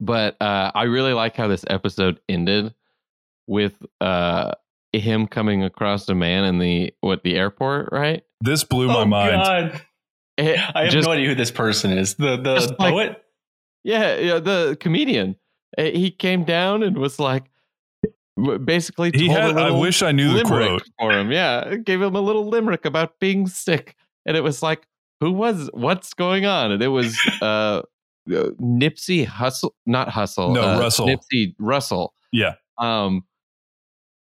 but 0.00 0.36
uh, 0.40 0.70
I 0.74 0.84
really 0.84 1.12
like 1.12 1.36
how 1.36 1.48
this 1.48 1.64
episode 1.68 2.20
ended 2.28 2.72
with 3.48 3.74
uh, 4.00 4.52
him 4.92 5.26
coming 5.26 5.62
across 5.62 6.08
a 6.08 6.14
man 6.14 6.44
in 6.44 6.58
the 6.58 6.92
what 7.00 7.22
the 7.22 7.36
airport, 7.36 7.90
right? 7.92 8.22
This 8.40 8.64
blew 8.64 8.88
my 8.88 9.00
oh 9.02 9.04
mind. 9.06 9.32
God. 9.72 9.82
It 10.38 10.58
I 10.74 10.84
have 10.84 10.92
just- 10.92 11.06
no 11.06 11.12
idea 11.12 11.28
who 11.28 11.34
this 11.34 11.50
person 11.50 11.96
is. 11.96 12.14
The 12.14 12.36
the 12.36 12.54
Just 12.56 12.70
like- 12.78 12.92
poet. 12.92 13.22
Yeah, 13.84 14.16
yeah, 14.16 14.38
the 14.40 14.76
comedian. 14.80 15.36
Uh, 15.78 15.84
He 15.84 16.10
came 16.10 16.44
down 16.44 16.82
and 16.82 16.98
was 16.98 17.18
like, 17.18 17.44
basically, 18.64 19.10
He 19.14 19.26
told 19.28 19.38
had. 19.38 19.56
a 19.56 19.60
I 19.60 19.70
wish 19.70 20.02
I 20.02 20.12
knew 20.12 20.32
the 20.36 20.44
quote. 20.44 20.82
for 20.98 21.12
him. 21.12 21.30
Yeah, 21.32 21.76
gave 21.76 22.00
him 22.02 22.14
a 22.14 22.20
little 22.20 22.46
limerick 22.48 22.84
about 22.84 23.18
being 23.20 23.46
sick, 23.46 23.96
and 24.26 24.36
it 24.36 24.42
was 24.42 24.62
like, 24.62 24.86
who 25.20 25.32
was? 25.32 25.70
What's 25.72 26.14
going 26.14 26.46
on? 26.46 26.72
And 26.72 26.82
it 26.82 26.88
was 26.88 27.18
uh, 27.42 27.44
uh, 27.44 27.82
Nipsey 28.28 29.26
Hussle, 29.26 29.70
not 29.86 30.08
Hussle. 30.08 30.54
No, 30.54 30.62
uh, 30.62 30.78
Russell. 30.80 31.06
Nipsey 31.06 31.54
Russell. 31.58 32.14
Yeah. 32.32 32.54
Um, 32.78 33.24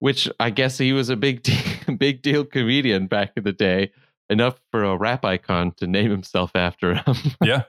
which 0.03 0.29
I 0.41 0.51
guess 0.51 0.79
he 0.79 0.93
was 0.93 1.11
a 1.11 1.17
big 1.17 1.43
de- 1.47 1.95
big 1.97 2.23
deal 2.23 2.45
comedian 2.45 3.07
back 3.07 3.31
in 3.37 3.45
the 3.45 3.53
day, 3.53 3.93
enough 4.29 4.61
for 4.73 4.83
a 4.83 4.97
rap 4.97 5.25
icon 5.25 5.71
to 5.77 5.87
name 5.87 6.11
himself 6.11 6.51
after 6.57 6.95
him. 6.97 7.15
Yeah. 7.45 7.63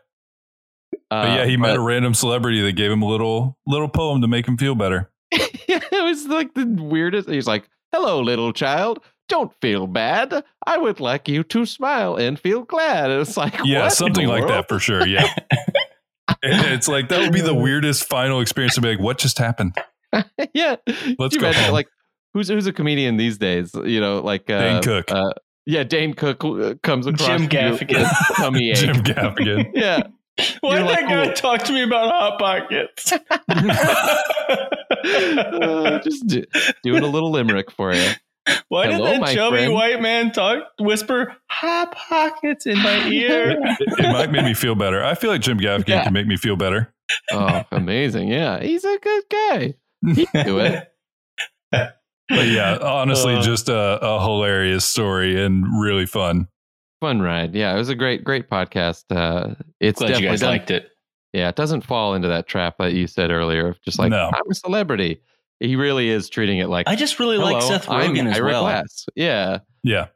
But 1.12 1.30
Uh, 1.30 1.36
yeah, 1.38 1.46
he 1.46 1.58
met 1.58 1.76
but- 1.76 1.78
a 1.78 1.82
random 1.82 2.16
celebrity 2.16 2.62
that 2.64 2.72
gave 2.72 2.90
him 2.92 3.04
a 3.04 3.08
little 3.08 3.58
little 3.68 3.88
poem 3.88 4.22
to 4.22 4.28
make 4.28 4.48
him 4.48 4.58
feel 4.58 4.74
better. 4.74 5.12
yeah, 5.32 5.38
it 5.92 6.04
was 6.04 6.26
like 6.26 6.56
the 6.56 6.66
weirdest. 6.66 7.30
He's 7.30 7.46
like, 7.48 7.70
"Hello, 7.92 8.20
little 8.22 8.52
child. 8.52 9.00
Don't 9.30 9.54
feel 9.62 9.86
bad. 9.86 10.44
I 10.66 10.78
would 10.80 11.00
like 11.00 11.28
you 11.28 11.44
to 11.46 11.66
smile 11.68 12.16
and 12.16 12.40
feel 12.40 12.64
glad." 12.64 13.12
And 13.12 13.22
it's 13.22 13.38
like, 13.38 13.54
Yeah, 13.64 13.90
something 13.90 14.28
like 14.28 14.42
world? 14.42 14.52
that 14.54 14.68
for 14.68 14.80
sure. 14.80 15.06
Yeah. 15.08 15.32
It's 16.42 16.88
like 16.88 17.10
that 17.10 17.20
would 17.22 17.32
be 17.34 17.42
the 17.42 17.54
weirdest 17.56 18.06
final 18.10 18.40
experience 18.42 18.76
to 18.76 18.82
be 18.82 18.90
like, 18.90 19.00
what 19.00 19.18
just 19.18 19.38
happened? 19.38 19.76
yeah, 20.54 20.76
Let's 21.20 21.36
You 21.36 21.42
go 21.42 21.52
home. 21.54 21.72
Like, 21.74 21.88
who's 22.34 22.50
who's 22.50 22.68
a 22.68 22.74
comedian 22.74 23.18
these 23.18 23.38
days? 23.38 23.72
You 23.76 24.00
know, 24.02 24.22
like 24.22 24.50
uh, 24.50 24.60
Dane 24.60 24.82
Cook. 24.84 25.12
Uh, 25.12 25.32
yeah, 25.66 25.84
Dane 25.84 26.14
Cook 26.14 26.44
uh, 26.44 26.76
comes 26.84 27.08
across 27.08 27.28
Jim 27.28 27.48
Gaffigan. 27.48 28.00
with 28.02 28.38
tummy 28.38 28.70
ache. 28.72 28.78
Jim 28.78 28.96
Gaffigan. 28.98 29.72
Yeah, 29.76 30.04
Why 30.62 30.78
You're 30.78 30.80
did 30.80 30.86
like, 30.88 31.00
that 31.02 31.10
guy 31.10 31.26
cool. 31.26 31.34
talk 31.36 31.64
to 31.66 31.74
me 31.74 31.84
about 31.84 32.12
hot 32.12 32.40
pockets? 32.40 33.14
Uh, 35.06 36.00
just 36.00 36.26
do, 36.28 36.44
doing 36.84 37.04
a 37.04 37.08
little 37.08 37.30
limerick 37.32 37.70
for 37.72 37.94
you. 37.94 38.10
Why 38.70 38.88
Hello, 38.92 39.12
did 39.12 39.22
that 39.22 39.34
chubby 39.36 39.58
friend. 39.58 39.74
white 39.74 40.02
man 40.02 40.32
talk 40.32 40.64
whisper 40.80 41.36
hot 41.50 41.92
pockets 41.94 42.66
in 42.66 42.78
my 42.80 43.08
ear? 43.10 43.52
it, 43.52 44.00
it 44.00 44.12
might 44.14 44.32
make 44.32 44.46
me 44.46 44.54
feel 44.54 44.76
better. 44.76 45.04
I 45.04 45.16
feel 45.16 45.30
like 45.30 45.42
Jim 45.42 45.60
Gaffigan 45.60 45.88
Yeah. 45.88 46.04
can 46.06 46.14
make 46.14 46.28
me 46.28 46.38
feel 46.38 46.56
better. 46.56 46.94
Oh, 47.34 47.64
amazing! 47.72 48.30
Yeah, 48.30 48.62
he's 48.62 48.84
a 48.86 48.98
good 48.98 49.24
guy. 49.30 49.74
He 50.16 50.26
can 50.26 50.46
do 50.46 50.60
it. 50.60 51.94
But 52.30 52.48
yeah, 52.48 52.78
honestly, 52.82 53.36
Uh. 53.36 53.42
just 53.42 53.70
a, 53.70 54.00
a 54.02 54.22
hilarious 54.22 54.86
story 54.86 55.44
and 55.44 55.66
really 55.82 56.06
fun. 56.06 56.48
fun 57.02 57.22
ride. 57.22 57.54
Yeah, 57.56 57.74
it 57.74 57.78
was 57.78 57.90
a 57.90 57.96
great, 57.96 58.24
great 58.24 58.50
podcast. 58.50 59.04
Uh, 59.10 59.56
it's 59.80 60.00
Glad 60.00 60.20
you 60.22 60.28
guys 60.30 60.40
done- 60.42 60.50
liked 60.52 60.72
it. 60.72 60.90
Yeah, 61.34 61.50
it 61.50 61.56
doesn't 61.56 61.82
fall 61.82 62.14
into 62.14 62.28
that 62.28 62.48
trap 62.48 62.76
that 62.78 62.94
you 62.94 63.08
said 63.08 63.32
earlier 63.32 63.70
of 63.70 63.82
just 63.82 63.98
like 63.98 64.12
No. 64.12 64.30
I'm 64.34 64.52
a 64.52 64.54
celebrity. 64.54 65.20
He 65.60 65.76
really 65.76 66.10
is 66.10 66.30
treating 66.30 66.60
it 66.60 66.68
like 66.70 66.88
I 66.88 66.96
just 66.96 67.20
really 67.20 67.38
like 67.38 67.56
"Hello, 67.56 67.68
Seth 67.70 67.90
I'm 67.90 68.14
Rogen 68.14 68.32
as 68.32 68.40
well. 68.40 68.62
Glass. 68.64 69.06
Yeah, 69.16 69.60
Yeah, 69.84 70.08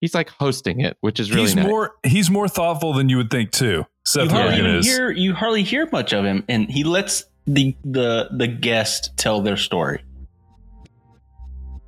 he's 0.00 0.14
like 0.14 0.28
hosting 0.30 0.80
it, 0.80 0.96
which 1.00 1.18
is 1.18 1.30
really 1.30 1.42
he's 1.42 1.56
nice. 1.56 1.66
more 1.66 1.94
he's 2.04 2.30
more 2.30 2.46
thoughtful 2.48 2.92
than 2.92 3.08
you 3.08 3.16
would 3.16 3.30
think 3.30 3.50
too. 3.50 3.86
Seth 4.04 4.24
You 4.26 4.30
hardly 4.30 4.58
Rogen 4.60 4.78
is. 4.78 4.86
hear 4.86 5.10
you 5.10 5.34
hardly 5.34 5.62
hear 5.64 5.88
much 5.90 6.12
of 6.12 6.24
him, 6.24 6.44
and 6.48 6.70
he 6.70 6.84
lets 6.84 7.24
the 7.46 7.74
the 7.84 8.28
the 8.36 8.46
guest 8.46 9.16
tell 9.16 9.40
their 9.40 9.56
story. 9.56 10.02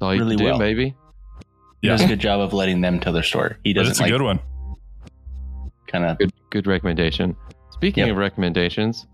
That's 0.01 0.07
all 0.07 0.15
you 0.15 0.21
really 0.23 0.37
can 0.37 0.45
do, 0.47 0.51
well. 0.53 0.59
baby. 0.59 0.95
He 1.81 1.89
Yeah. 1.89 1.93
does 1.95 2.03
a 2.05 2.07
good 2.09 2.21
job 2.21 2.41
of 2.41 2.53
letting 2.53 2.81
them 2.81 3.01
tell 3.01 3.13
their 3.13 3.23
story. 3.23 3.57
He 3.65 3.73
doesn't 3.73 3.91
it's 3.93 4.01
a 4.01 4.05
like 4.05 4.13
good 4.13 4.23
one. 4.23 4.41
kind 5.87 6.05
of. 6.05 6.19
Good, 6.19 6.33
good 6.51 6.67
recommendation. 6.67 7.37
Speaking 7.71 8.05
Yep. 8.05 8.13
of 8.13 8.17
recommendations, 8.19 9.07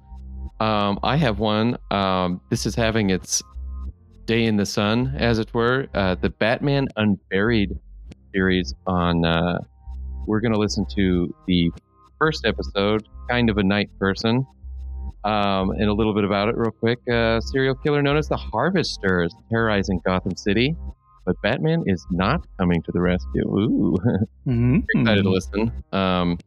um, 0.61 0.99
I 1.03 1.17
have 1.17 1.39
one. 1.39 1.77
Um, 1.91 2.41
this 2.51 2.67
is 2.67 2.75
having 2.75 3.11
its 3.11 3.43
day 4.27 4.45
in 4.47 4.57
the 4.57 4.67
sun, 4.67 5.15
as 5.17 5.39
it 5.39 5.53
were. 5.55 5.87
Uh, 5.95 6.15
the 6.17 6.31
Batman 6.31 6.89
Unburied 6.97 7.79
series 8.33 8.75
on. 8.87 9.25
Uh, 9.25 9.59
we're 10.27 10.41
going 10.41 10.53
to 10.55 10.59
listen 10.59 10.87
to 10.95 11.35
the 11.47 11.71
first 12.19 12.47
episode, 12.47 13.07
kind 13.29 13.51
of 13.51 13.59
a 13.59 13.63
night 13.63 13.91
person, 13.99 14.47
um, 15.25 15.71
and 15.71 15.89
a 15.89 15.93
little 15.93 16.15
bit 16.15 16.25
about 16.25 16.49
it 16.49 16.57
real 16.57 16.71
quick. 16.71 16.99
Uh, 17.09 17.41
serial 17.41 17.75
killer 17.75 18.03
known 18.03 18.17
as 18.17 18.29
the 18.29 18.37
Harvester 18.37 19.23
is 19.25 19.35
terrorizing 19.51 20.01
Gotham 20.05 20.37
City, 20.37 20.77
but 21.25 21.41
Batman 21.43 21.83
is 21.87 22.05
not 22.11 22.47
coming 22.59 22.83
to 22.83 22.93
the 22.93 23.01
rescue. 23.01 23.49
Ooh. 23.49 23.97
excited 24.95 25.23
to 25.23 25.31
listen. 25.31 25.73
Um, 25.93 26.39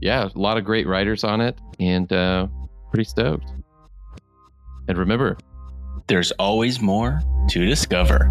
yeah, 0.00 0.28
a 0.34 0.38
lot 0.38 0.56
of 0.58 0.64
great 0.64 0.86
writers 0.86 1.24
on 1.24 1.40
it, 1.40 1.58
and 1.80 2.12
uh, 2.12 2.46
pretty 2.90 3.04
stoked. 3.04 3.50
And 4.88 4.98
remember, 4.98 5.36
There's 6.06 6.32
always 6.32 6.80
more 6.80 7.20
to 7.48 7.66
discover. 7.66 8.30